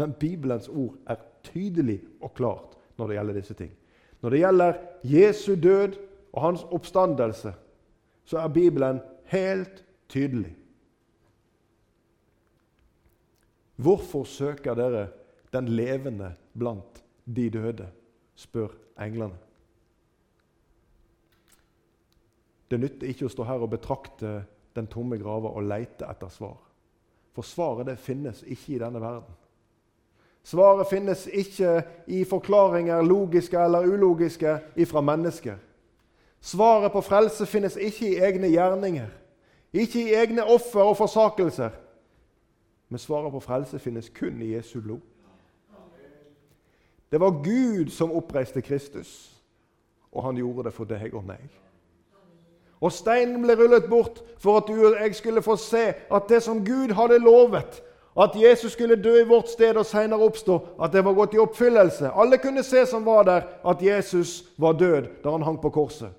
Men 0.00 0.14
Bibelens 0.16 0.70
ord 0.72 0.96
er 1.10 1.20
tydelig 1.44 2.00
og 2.22 2.32
klart 2.34 2.78
når 2.96 3.08
det 3.08 3.18
gjelder 3.18 3.38
disse 3.38 3.56
ting. 3.58 3.72
Når 4.22 4.32
det 4.32 4.40
gjelder 4.40 4.80
Jesu 5.04 5.54
død 5.60 6.00
og 6.32 6.42
hans 6.42 6.64
oppstandelse, 6.64 7.52
så 8.24 8.38
er 8.38 8.48
Bibelen 8.48 9.00
helt 9.32 9.84
tydelig. 10.08 10.56
Hvorfor 13.76 14.24
søker 14.24 14.74
dere 14.74 15.06
den 15.52 15.68
levende 15.68 16.34
blant 16.58 17.04
de 17.26 17.50
døde? 17.50 17.88
spør 18.34 18.72
englene. 19.00 19.36
Det 22.70 22.78
nytter 22.80 23.10
ikke 23.12 23.26
å 23.28 23.30
stå 23.30 23.44
her 23.44 23.62
og 23.62 23.70
betrakte 23.74 24.30
den 24.72 24.88
tomme 24.88 25.18
grava 25.20 25.50
og 25.52 25.66
leite 25.68 26.08
etter 26.08 26.30
svar. 26.32 26.56
For 27.36 27.44
svaret 27.44 27.90
det 27.90 27.98
finnes 28.00 28.40
ikke 28.42 28.74
i 28.74 28.80
denne 28.80 29.00
verden. 29.00 29.34
Svaret 30.42 30.88
finnes 30.90 31.26
ikke 31.28 31.82
i 32.10 32.24
forklaringer, 32.26 33.04
logiske 33.04 33.60
eller 33.60 33.86
ulogiske, 33.86 34.56
ifra 34.80 35.04
mennesker. 35.04 35.60
Svaret 36.42 36.92
på 36.92 37.00
frelse 37.00 37.46
finnes 37.46 37.76
ikke 37.78 38.08
i 38.08 38.18
egne 38.18 38.48
gjerninger, 38.50 39.06
ikke 39.72 40.00
i 40.02 40.14
egne 40.18 40.42
offer 40.44 40.82
og 40.82 40.96
forsakelser. 40.98 41.70
Men 42.88 42.98
svaret 42.98 43.30
på 43.32 43.40
frelse 43.40 43.78
finnes 43.78 44.08
kun 44.10 44.42
i 44.42 44.54
Jesu 44.56 44.80
blod. 44.80 45.00
Det 47.12 47.20
var 47.20 47.30
Gud 47.44 47.90
som 47.90 48.12
oppreiste 48.12 48.60
Kristus, 48.60 49.30
og 50.12 50.24
han 50.24 50.36
gjorde 50.36 50.64
det 50.64 50.72
for 50.74 50.88
deg 50.88 51.14
og 51.14 51.24
meg. 51.24 51.44
Og 52.82 52.90
steinen 52.92 53.44
ble 53.44 53.54
rullet 53.54 53.86
bort 53.86 54.18
for 54.42 54.58
at 54.58 54.66
du 54.66 54.74
og 54.74 54.96
jeg 54.98 55.14
skulle 55.14 55.42
få 55.42 55.54
se 55.56 55.92
at 55.94 56.28
det 56.28 56.40
som 56.42 56.64
Gud 56.66 56.90
hadde 56.98 57.20
lovet, 57.22 57.82
at 58.18 58.34
Jesus 58.36 58.72
skulle 58.72 58.98
dø 58.98 59.12
i 59.20 59.28
vårt 59.28 59.48
sted 59.48 59.76
og 59.76 59.86
senere 59.86 60.26
oppstå, 60.26 60.58
at 60.82 60.92
det 60.92 61.04
var 61.04 61.14
gått 61.14 61.36
i 61.36 61.40
oppfyllelse. 61.40 62.10
Alle 62.10 62.40
kunne 62.42 62.64
se 62.66 62.82
som 62.86 63.06
var 63.06 63.22
der, 63.22 63.46
at 63.64 63.82
Jesus 63.82 64.42
var 64.58 64.72
død 64.72 65.06
da 65.22 65.30
han 65.30 65.46
hang 65.46 65.60
på 65.62 65.70
korset. 65.70 66.10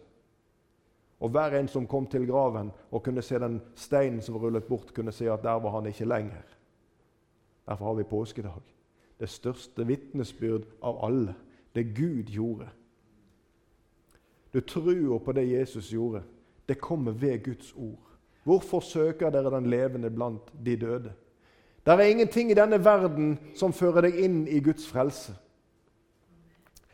Og 1.24 1.32
hver 1.32 1.56
en 1.56 1.70
som 1.72 1.88
kom 1.88 2.08
til 2.12 2.28
graven 2.28 2.72
og 2.92 3.04
kunne 3.04 3.24
se 3.24 3.40
den 3.40 3.62
steinen 3.80 4.22
som 4.22 4.36
var 4.36 4.44
rullet 4.44 4.68
bort, 4.68 4.92
kunne 4.94 5.12
se 5.16 5.30
at 5.32 5.44
der 5.44 5.62
var 5.64 5.72
han 5.78 5.88
ikke 5.88 6.06
lenger. 6.06 6.44
Derfor 7.68 7.86
har 7.86 7.94
vi 7.94 8.04
påskedag. 8.04 8.62
Det 9.20 9.30
største 9.30 9.88
vitnesbyrd 9.88 10.68
av 10.84 11.00
alle. 11.06 11.36
Det 11.76 11.96
Gud 11.96 12.28
gjorde. 12.28 12.68
Du 14.54 14.60
tror 14.62 15.20
på 15.20 15.32
det 15.32 15.48
Jesus 15.52 15.90
gjorde 15.90 16.24
det 16.68 16.80
kommer 16.80 17.12
ved 17.12 17.44
Guds 17.44 17.74
ord. 17.76 18.00
Hvorfor 18.44 18.80
søker 18.80 19.30
dere 19.30 19.56
den 19.56 19.66
levende 19.66 20.10
blant 20.10 20.54
de 20.66 20.76
døde? 20.76 21.14
Det 21.86 21.94
er 21.94 22.02
ingenting 22.02 22.52
i 22.52 22.56
denne 22.56 22.86
verden 22.86 23.40
som 23.56 23.74
fører 23.74 24.08
deg 24.08 24.20
inn 24.24 24.46
i 24.48 24.60
Guds 24.64 24.88
frelse. 24.88 25.36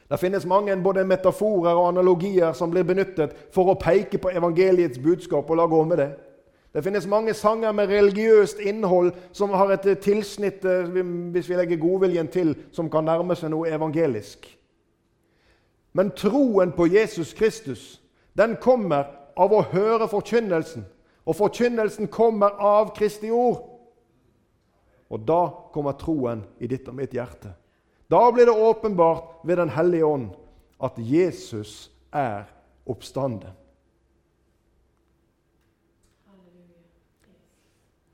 Det 0.10 0.18
finnes 0.18 0.46
mange 0.46 0.74
både 0.84 1.04
metaforer 1.06 1.78
og 1.78 1.88
analogier 1.88 2.54
som 2.58 2.72
blir 2.72 2.84
benyttet 2.84 3.36
for 3.54 3.70
å 3.70 3.78
peke 3.78 4.18
på 4.18 4.32
evangeliets 4.34 4.98
budskap 5.00 5.50
og 5.50 5.60
la 5.60 5.68
gå 5.70 5.84
med 5.86 6.02
det. 6.02 6.10
Det 6.74 6.84
finnes 6.86 7.08
mange 7.10 7.34
sanger 7.34 7.72
med 7.74 7.90
religiøst 7.90 8.60
innhold 8.60 9.12
som 9.34 9.54
har 9.58 9.74
et 9.74 9.86
tilsnitt 10.02 10.66
eh, 10.66 10.90
hvis 11.34 11.50
vi 11.50 11.58
legger 11.58 11.82
godviljen 11.82 12.30
til, 12.30 12.56
som 12.72 12.90
kan 12.90 13.06
nærme 13.06 13.38
seg 13.38 13.54
noe 13.54 13.70
evangelisk. 13.70 14.46
Men 15.94 16.12
troen 16.18 16.74
på 16.78 16.86
Jesus 16.90 17.34
Kristus 17.34 18.02
den 18.38 18.56
kommer 18.62 19.10
av 19.38 19.54
å 19.54 19.64
høre 19.72 20.08
forkynnelsen. 20.10 20.86
Og 21.26 21.38
forkynnelsen 21.38 22.10
kommer 22.10 22.58
av 22.58 22.94
Kristi 22.98 23.30
ord. 23.34 23.66
Og 25.10 25.26
da 25.26 25.42
kommer 25.74 25.98
troen 25.98 26.46
i 26.62 26.70
ditt 26.70 26.88
og 26.90 26.98
mitt 26.98 27.14
hjerte. 27.14 27.52
Da 28.10 28.32
blir 28.32 28.46
det 28.46 28.52
åpenbart 28.52 29.24
ved 29.44 29.58
Den 29.58 29.70
hellige 29.70 30.06
ånd 30.06 30.30
at 30.84 30.94
Jesus 30.98 31.92
er 32.12 32.44
oppstanden. 32.86 33.50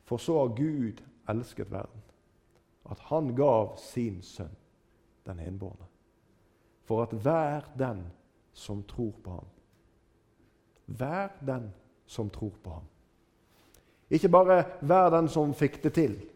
For 0.03 0.17
så 0.17 0.37
har 0.39 0.47
Gud 0.47 1.01
elsket 1.29 1.71
verden, 1.71 2.01
at 2.91 2.99
han 2.99 3.35
gav 3.35 3.77
sin 3.77 4.21
sønn, 4.21 4.55
den 5.25 5.39
enbårne, 5.39 5.87
for 6.83 7.03
at 7.03 7.13
hver 7.13 7.61
den 7.79 8.03
som 8.53 8.83
tror 8.83 9.13
på 9.23 9.31
ham 9.31 9.47
Hver 10.85 11.29
den 11.45 11.73
som 12.05 12.29
tror 12.29 12.53
på 12.63 12.69
ham. 12.69 12.83
Ikke 14.09 14.29
bare 14.29 14.63
hver 14.81 15.09
den 15.09 15.27
som 15.29 15.53
fikk 15.53 15.83
det 15.83 15.93
til, 15.93 16.29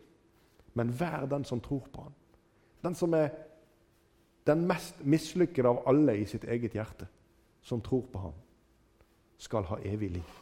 men 0.73 0.89
hver 0.89 1.25
den 1.25 1.45
som 1.45 1.61
tror 1.61 1.85
på 1.93 2.01
ham. 2.01 2.13
Den 2.83 2.95
som 2.95 3.13
er 3.13 3.29
den 4.49 4.65
mest 4.67 4.99
mislykkede 5.05 5.69
av 5.69 5.83
alle 5.89 6.17
i 6.17 6.25
sitt 6.25 6.43
eget 6.49 6.75
hjerte, 6.77 7.07
som 7.61 7.81
tror 7.81 8.07
på 8.11 8.21
ham, 8.23 8.37
skal 9.37 9.67
ha 9.69 9.77
evig 9.85 10.11
liv. 10.17 10.37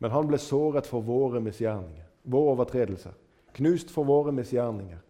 Men 0.00 0.14
han 0.14 0.28
ble 0.30 0.40
såret 0.40 0.88
for 0.88 1.04
våre 1.04 1.42
misgjerninger, 1.44 2.06
våre 2.24 2.54
overtredelser, 2.54 3.12
knust 3.54 3.92
for 3.92 4.08
våre 4.08 4.32
misgjerninger. 4.32 5.00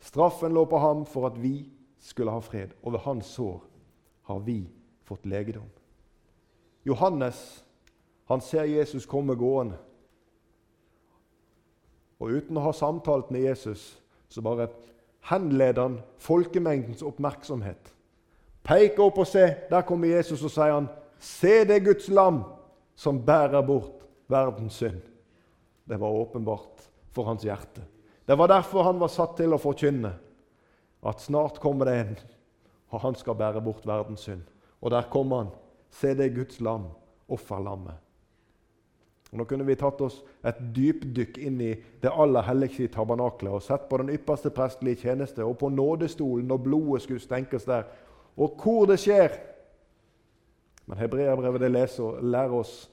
Straffen 0.00 0.54
lå 0.54 0.64
på 0.70 0.78
ham 0.78 1.02
for 1.08 1.26
at 1.26 1.38
vi 1.42 1.66
skulle 1.98 2.32
ha 2.32 2.40
fred, 2.40 2.76
og 2.82 2.94
ved 2.94 3.04
hans 3.04 3.34
sår 3.34 3.58
har 4.30 4.38
vi 4.46 4.62
fått 5.04 5.26
legedom. 5.26 5.68
Johannes 6.86 7.64
han 8.30 8.40
ser 8.40 8.64
Jesus 8.70 9.06
komme 9.06 9.34
gående. 9.34 9.74
Og 12.20 12.36
uten 12.36 12.56
å 12.60 12.62
ha 12.62 12.72
samtalt 12.76 13.32
med 13.34 13.42
Jesus, 13.42 13.96
så 14.30 14.44
bare 14.44 14.68
henleder 15.28 15.82
han 15.82 15.98
folkemengdens 16.18 17.02
oppmerksomhet. 17.02 17.92
Peker 18.66 19.04
opp 19.06 19.20
og 19.22 19.28
se, 19.28 19.46
der 19.70 19.86
kommer 19.88 20.12
Jesus 20.12 20.42
og 20.44 20.52
sier 20.52 20.76
han, 20.76 20.88
Se 21.20 21.64
det 21.68 21.82
Guds 21.84 22.08
lam 22.08 22.42
som 22.96 23.18
bærer 23.24 23.60
bort 23.66 24.06
verdens 24.30 24.78
synd. 24.80 25.00
Det 25.84 25.98
var 26.00 26.16
åpenbart 26.16 26.86
for 27.12 27.28
hans 27.28 27.44
hjerte. 27.44 27.82
Det 28.26 28.38
var 28.38 28.48
derfor 28.48 28.86
han 28.86 29.00
var 29.00 29.12
satt 29.12 29.36
til 29.36 29.52
å 29.52 29.60
forkynne 29.60 30.12
at 31.00 31.20
snart 31.24 31.60
kommer 31.60 31.88
det 31.88 31.96
en, 31.98 32.14
og 32.92 33.02
han 33.04 33.16
skal 33.18 33.36
bære 33.36 33.60
bort 33.64 33.86
verdens 33.88 34.24
synd. 34.28 34.44
Og 34.80 34.92
der 34.94 35.08
kommer 35.12 35.44
han. 35.44 35.50
Se 35.90 36.14
det 36.14 36.32
Guds 36.36 36.60
lam, 36.60 36.86
offerlammet. 37.28 37.98
Og 39.30 39.38
Nå 39.38 39.44
kunne 39.46 39.66
vi 39.66 39.76
tatt 39.78 40.00
oss 40.02 40.16
et 40.46 40.58
dypdykk 40.74 41.38
inn 41.38 41.60
i 41.62 41.70
det 42.02 42.10
aller 42.10 42.42
helligste 42.42 42.88
i 42.88 42.90
tabernaklet 42.90 43.52
og 43.54 43.62
sett 43.62 43.86
på 43.90 44.00
den 44.00 44.10
ypperste 44.10 44.50
prestelige 44.50 45.04
tjeneste 45.06 45.44
og 45.46 45.58
på 45.60 45.70
nådestolen 45.70 46.48
når 46.50 46.64
blodet 46.64 47.04
skulle 47.04 47.22
stenkes 47.22 47.68
der, 47.68 47.86
og 48.36 48.56
hvor 48.62 48.88
det 48.90 48.98
skjer. 48.98 49.36
Men 50.86 50.98
hebreerbrevet 50.98 51.70
lærer 51.70 52.56
oss 52.58 52.90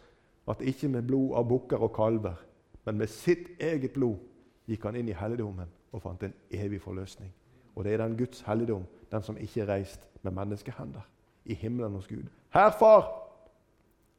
at 0.48 0.62
ikke 0.62 0.92
med 0.94 1.08
blod 1.10 1.34
av 1.36 1.50
bukker 1.50 1.82
og 1.82 1.96
kalver, 1.96 2.38
men 2.86 3.02
med 3.02 3.10
sitt 3.10 3.50
eget 3.60 3.98
blod 3.98 4.22
gikk 4.70 4.86
han 4.86 4.96
inn 4.96 5.10
i 5.10 5.18
helligdommen 5.18 5.74
og 5.92 6.04
fant 6.06 6.24
en 6.24 6.38
evig 6.54 6.82
forløsning. 6.84 7.34
Og 7.76 7.84
det 7.84 7.94
er 7.94 8.04
den 8.04 8.18
Guds 8.18 8.42
helligdom, 8.46 8.86
den 9.12 9.24
som 9.24 9.38
ikke 9.38 9.62
er 9.62 9.74
reist 9.74 10.06
med 10.22 10.32
menneskehender, 10.38 11.02
i 11.46 11.54
himmelen 11.54 11.98
hos 11.98 12.08
Gud. 12.08 12.30
Her, 12.54 12.72
far! 12.80 13.10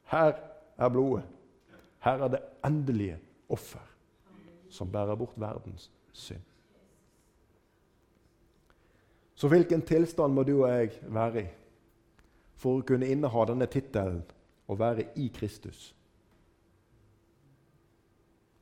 Her 0.09 0.33
er 0.77 0.89
blodet. 0.89 1.23
Her 1.99 2.23
er 2.23 2.27
det 2.27 2.41
endelige 2.65 3.17
offer 3.49 3.83
som 4.69 4.91
bærer 4.91 5.15
bort 5.15 5.33
verdens 5.35 5.91
synd. 6.13 6.41
Så 9.35 9.47
hvilken 9.47 9.81
tilstand 9.81 10.33
må 10.33 10.43
du 10.43 10.63
og 10.63 10.69
jeg 10.69 10.91
være 11.07 11.43
i 11.43 11.47
for 12.59 12.79
å 12.79 12.83
kunne 12.83 13.07
inneha 13.07 13.45
denne 13.47 13.69
tittelen 13.71 14.23
å 14.67 14.75
være 14.75 15.05
i 15.15 15.29
Kristus? 15.31 15.93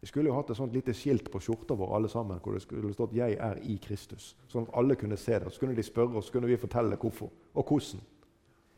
Vi 0.01 0.07
skulle 0.07 0.29
jo 0.29 0.35
hatt 0.37 0.51
et 0.53 0.59
sånt 0.59 0.75
lite 0.77 0.93
skilt 0.93 1.31
på 1.33 1.41
skjorta 1.41 1.73
vår 1.75 1.95
alle 1.95 2.09
sammen, 2.09 2.37
hvor 2.43 2.53
det 2.53 2.61
skulle 2.61 2.93
stått 2.93 3.13
'Jeg 3.13 3.37
er 3.39 3.57
i 3.63 3.79
Kristus', 3.81 4.35
sånn 4.47 4.67
at 4.67 4.77
alle 4.77 4.95
kunne 4.95 5.17
se 5.17 5.39
det. 5.39 5.51
Så 5.51 5.59
kunne 5.59 5.75
de 5.75 5.83
spørre 5.83 6.17
oss, 6.17 6.25
så 6.25 6.31
kunne 6.31 6.47
vi 6.47 6.57
fortelle 6.57 6.95
hvorfor 6.95 7.31
og 7.55 7.65
hvordan. 7.65 8.01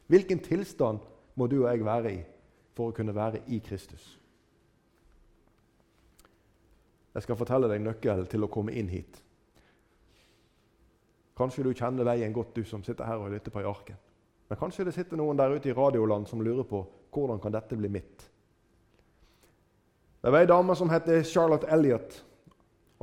Hvilken 0.08 0.40
tilstand 0.40 1.00
må 1.36 1.48
du 1.48 1.66
og 1.66 1.72
jeg 1.72 1.86
være 1.86 2.14
i 2.14 2.24
for 2.74 2.88
å 2.90 2.96
kunne 2.96 3.16
være 3.16 3.42
i 3.48 3.60
Kristus? 3.60 4.19
Jeg 7.20 7.26
skal 7.26 7.36
fortelle 7.36 7.68
deg 7.68 7.82
nøkkelen 7.84 8.30
til 8.32 8.46
å 8.46 8.48
komme 8.48 8.72
inn 8.80 8.88
hit. 8.88 9.18
Kanskje 11.36 11.66
du 11.66 11.74
kjenner 11.76 12.08
veien 12.08 12.32
godt, 12.32 12.54
du 12.56 12.64
som 12.64 12.80
sitter 12.80 13.04
her 13.04 13.20
og 13.20 13.34
lytter 13.34 13.52
på 13.52 13.60
i 13.60 13.68
arken. 13.68 13.98
Men 14.48 14.60
kanskje 14.62 14.86
det 14.88 14.94
sitter 14.96 15.20
noen 15.20 15.36
der 15.36 15.52
ute 15.52 15.68
i 15.68 15.76
radioland 15.76 16.30
som 16.32 16.40
lurer 16.40 16.64
på 16.64 16.80
hvordan 17.12 17.42
kan 17.44 17.52
dette 17.52 17.76
bli 17.76 17.90
mitt. 17.92 18.24
Det 20.24 20.32
var 20.32 20.46
ei 20.46 20.48
dame 20.48 20.78
som 20.80 20.94
het 20.94 21.12
Charlotte 21.28 21.68
Elliot 21.68 22.22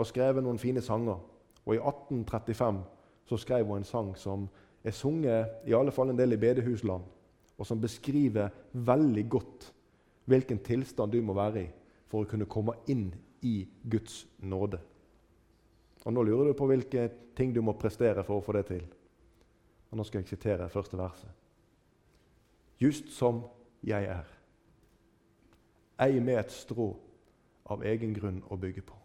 og 0.00 0.08
skrev 0.08 0.40
noen 0.40 0.62
fine 0.64 0.80
sanger. 0.80 1.20
Og 1.68 1.76
I 1.76 1.82
1835 1.82 2.80
så 3.28 3.40
skrev 3.42 3.68
hun 3.68 3.82
en 3.82 3.84
sang 3.84 4.10
som 4.16 4.48
er 4.80 4.96
sunget 4.96 5.68
i 5.68 5.76
alle 5.76 5.92
fall 5.92 6.14
en 6.14 6.16
del 6.16 6.32
i 6.32 6.40
bedehusland, 6.40 7.04
og 7.58 7.68
som 7.68 7.84
beskriver 7.84 8.48
veldig 8.72 9.28
godt 9.28 9.70
hvilken 10.24 10.64
tilstand 10.64 11.12
du 11.12 11.20
må 11.20 11.36
være 11.36 11.66
i 11.66 11.70
for 12.08 12.24
å 12.24 12.32
kunne 12.32 12.48
komme 12.48 12.80
inn 12.88 13.10
i 13.46 13.54
Guds 13.90 14.24
nåde. 14.38 14.80
Og 16.04 16.12
Nå 16.12 16.22
lurer 16.22 16.50
du 16.50 16.58
på 16.58 16.66
hvilke 16.70 17.08
ting 17.36 17.54
du 17.54 17.62
må 17.62 17.74
prestere 17.78 18.24
for 18.26 18.40
å 18.40 18.44
få 18.44 18.54
det 18.58 18.66
til. 18.70 18.84
Og 19.90 19.98
Nå 19.98 20.06
skal 20.06 20.22
jeg 20.22 20.34
sitere 20.34 20.70
første 20.70 20.98
verset. 20.98 21.30
Just 22.82 23.10
som 23.14 23.44
jeg 23.86 24.04
er, 24.12 24.26
ei 26.02 26.20
med 26.20 26.42
et 26.42 26.52
strå 26.52 26.90
av 27.72 27.84
egen 27.88 28.12
grunn 28.14 28.42
å 28.52 28.58
bygge 28.60 28.84
på. 28.84 28.98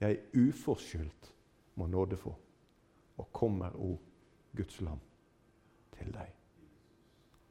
Jeg 0.00 0.20
uforskyldt 0.36 1.30
må 1.80 1.86
nåde 1.88 2.18
få, 2.20 2.34
og 3.16 3.32
kommer, 3.32 3.72
o 3.76 3.96
Guds 4.56 4.80
lam, 4.84 5.00
til 5.96 6.12
deg. 6.12 6.28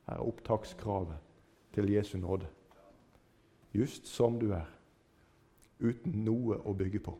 Her 0.05 0.19
er 0.19 0.27
opptakskravet 0.27 1.17
til 1.73 1.89
Jesu 1.89 2.17
nåde. 2.21 2.47
Just 3.73 4.07
som 4.07 4.37
du 4.39 4.51
er, 4.53 4.69
uten 5.79 6.23
noe 6.25 6.59
å 6.63 6.73
bygge 6.73 7.01
på. 7.03 7.15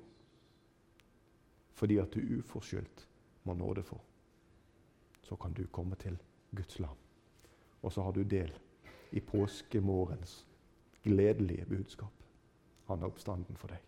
Fordi 1.75 1.97
at 1.99 2.13
du 2.13 2.37
uforskyldt 2.39 3.07
må 3.43 3.53
nåde 3.53 3.83
for. 3.83 3.99
Så 5.23 5.35
kan 5.35 5.53
du 5.53 5.65
komme 5.71 5.95
til 5.99 6.17
Guds 6.55 6.79
lam. 6.79 6.95
Og 7.81 7.91
så 7.91 8.01
har 8.01 8.13
du 8.15 8.23
del 8.23 8.51
i 9.11 9.19
påskemorgens 9.19 10.45
gledelige 11.03 11.65
budskap. 11.65 12.13
Han 12.87 13.01
er 13.01 13.09
oppstanden 13.09 13.57
for 13.57 13.73
deg. 13.73 13.81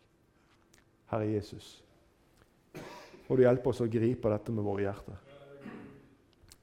Herre 1.08 1.30
Jesus, 1.32 1.84
må 3.28 3.36
du 3.36 3.44
hjelpe 3.44 3.72
oss 3.72 3.82
å 3.84 3.90
gripe 3.92 4.30
dette 4.32 4.54
med 4.54 4.66
våre 4.66 4.86
hjerter. 4.86 5.24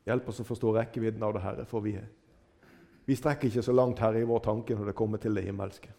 Hjelp 0.04 0.28
oss 0.28 0.42
å 0.42 0.46
forstå 0.48 0.72
rekkevidden 0.76 1.22
av 1.24 1.34
det, 1.36 1.42
Herre, 1.44 1.64
for 1.68 1.84
vi, 1.84 1.94
vi 3.04 3.16
strekker 3.16 3.48
ikke 3.48 3.64
så 3.64 3.72
langt, 3.72 4.02
Herre, 4.04 4.20
i 4.20 4.28
vår 4.28 4.42
tanke 4.44 4.76
når 4.76 4.90
det 4.90 4.98
kommer 4.98 5.22
til 5.22 5.36
det 5.36 5.46
himmelske. 5.46 5.92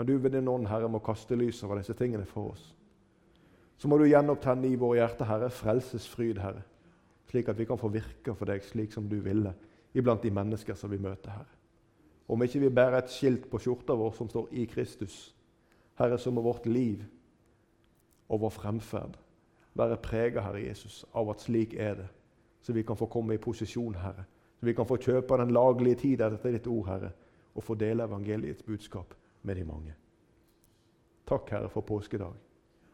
Når 0.00 0.06
du 0.06 0.18
ved 0.18 0.30
din 0.30 0.48
ånd, 0.48 0.64
Herre, 0.64 0.88
må 0.88 0.98
kaste 1.04 1.36
lys 1.36 1.58
over 1.66 1.76
disse 1.76 1.92
tingene 1.92 2.24
for 2.24 2.54
oss, 2.54 2.62
så 3.76 3.88
må 3.88 3.98
du 4.00 4.06
gjenopptenne 4.06 4.70
i 4.70 4.78
våre 4.80 4.96
hjerter, 4.96 5.28
Herre, 5.28 5.50
frelsesfryd, 5.52 6.40
Herre, 6.40 6.62
slik 7.28 7.50
at 7.52 7.60
vi 7.60 7.66
kan 7.68 7.76
få 7.76 7.90
virke 7.92 8.32
for 8.32 8.48
deg 8.48 8.64
slik 8.64 8.96
som 8.96 9.10
du 9.12 9.18
ville 9.20 9.52
iblant 9.92 10.24
de 10.24 10.32
mennesker 10.32 10.78
som 10.80 10.88
vi 10.88 10.96
møter, 10.96 11.34
Herre. 11.36 11.52
Om 12.32 12.46
ikke 12.46 12.64
vi 12.64 12.72
bærer 12.80 12.96
et 13.02 13.12
skilt 13.12 13.44
på 13.52 13.60
skjorta 13.60 13.98
vår 14.00 14.16
som 14.16 14.32
står 14.32 14.48
'I 14.48 14.66
Kristus', 14.72 15.34
Herre, 16.00 16.18
så 16.18 16.32
må 16.32 16.40
vårt 16.48 16.64
liv 16.64 17.04
og 18.30 18.40
vår 18.40 18.56
fremferd 18.56 19.20
være 19.74 20.00
prega, 20.00 20.40
Herre 20.40 20.64
Jesus, 20.64 21.04
av 21.12 21.28
at 21.28 21.44
slik 21.44 21.74
er 21.74 21.94
det, 21.94 22.08
så 22.62 22.72
vi 22.72 22.82
kan 22.82 22.96
få 22.96 23.06
komme 23.06 23.34
i 23.34 23.44
posisjon, 23.44 23.94
Herre. 23.94 24.24
Så 24.60 24.66
vi 24.66 24.72
kan 24.72 24.86
få 24.86 24.96
kjøpe 24.96 25.36
den 25.36 25.52
laglige 25.52 25.94
tid 25.94 26.20
etter 26.20 26.52
ditt 26.52 26.66
ord, 26.66 26.86
Herre, 26.86 27.12
og 27.54 27.62
få 27.62 27.74
dele 27.74 28.04
evangeliets 28.04 28.62
budskap 28.62 29.19
med 29.42 29.56
de 29.56 29.64
mange. 29.64 29.94
Takk, 31.28 31.50
Herre, 31.50 31.68
for 31.68 31.86
påskedag. 31.86 32.34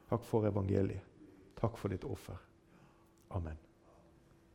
Takk 0.09 0.24
for 0.24 0.47
evangeliet. 0.47 1.03
Takk 1.57 1.78
for 1.78 1.88
ditt 1.88 2.05
offer. 2.05 2.36
Amen. 3.34 3.66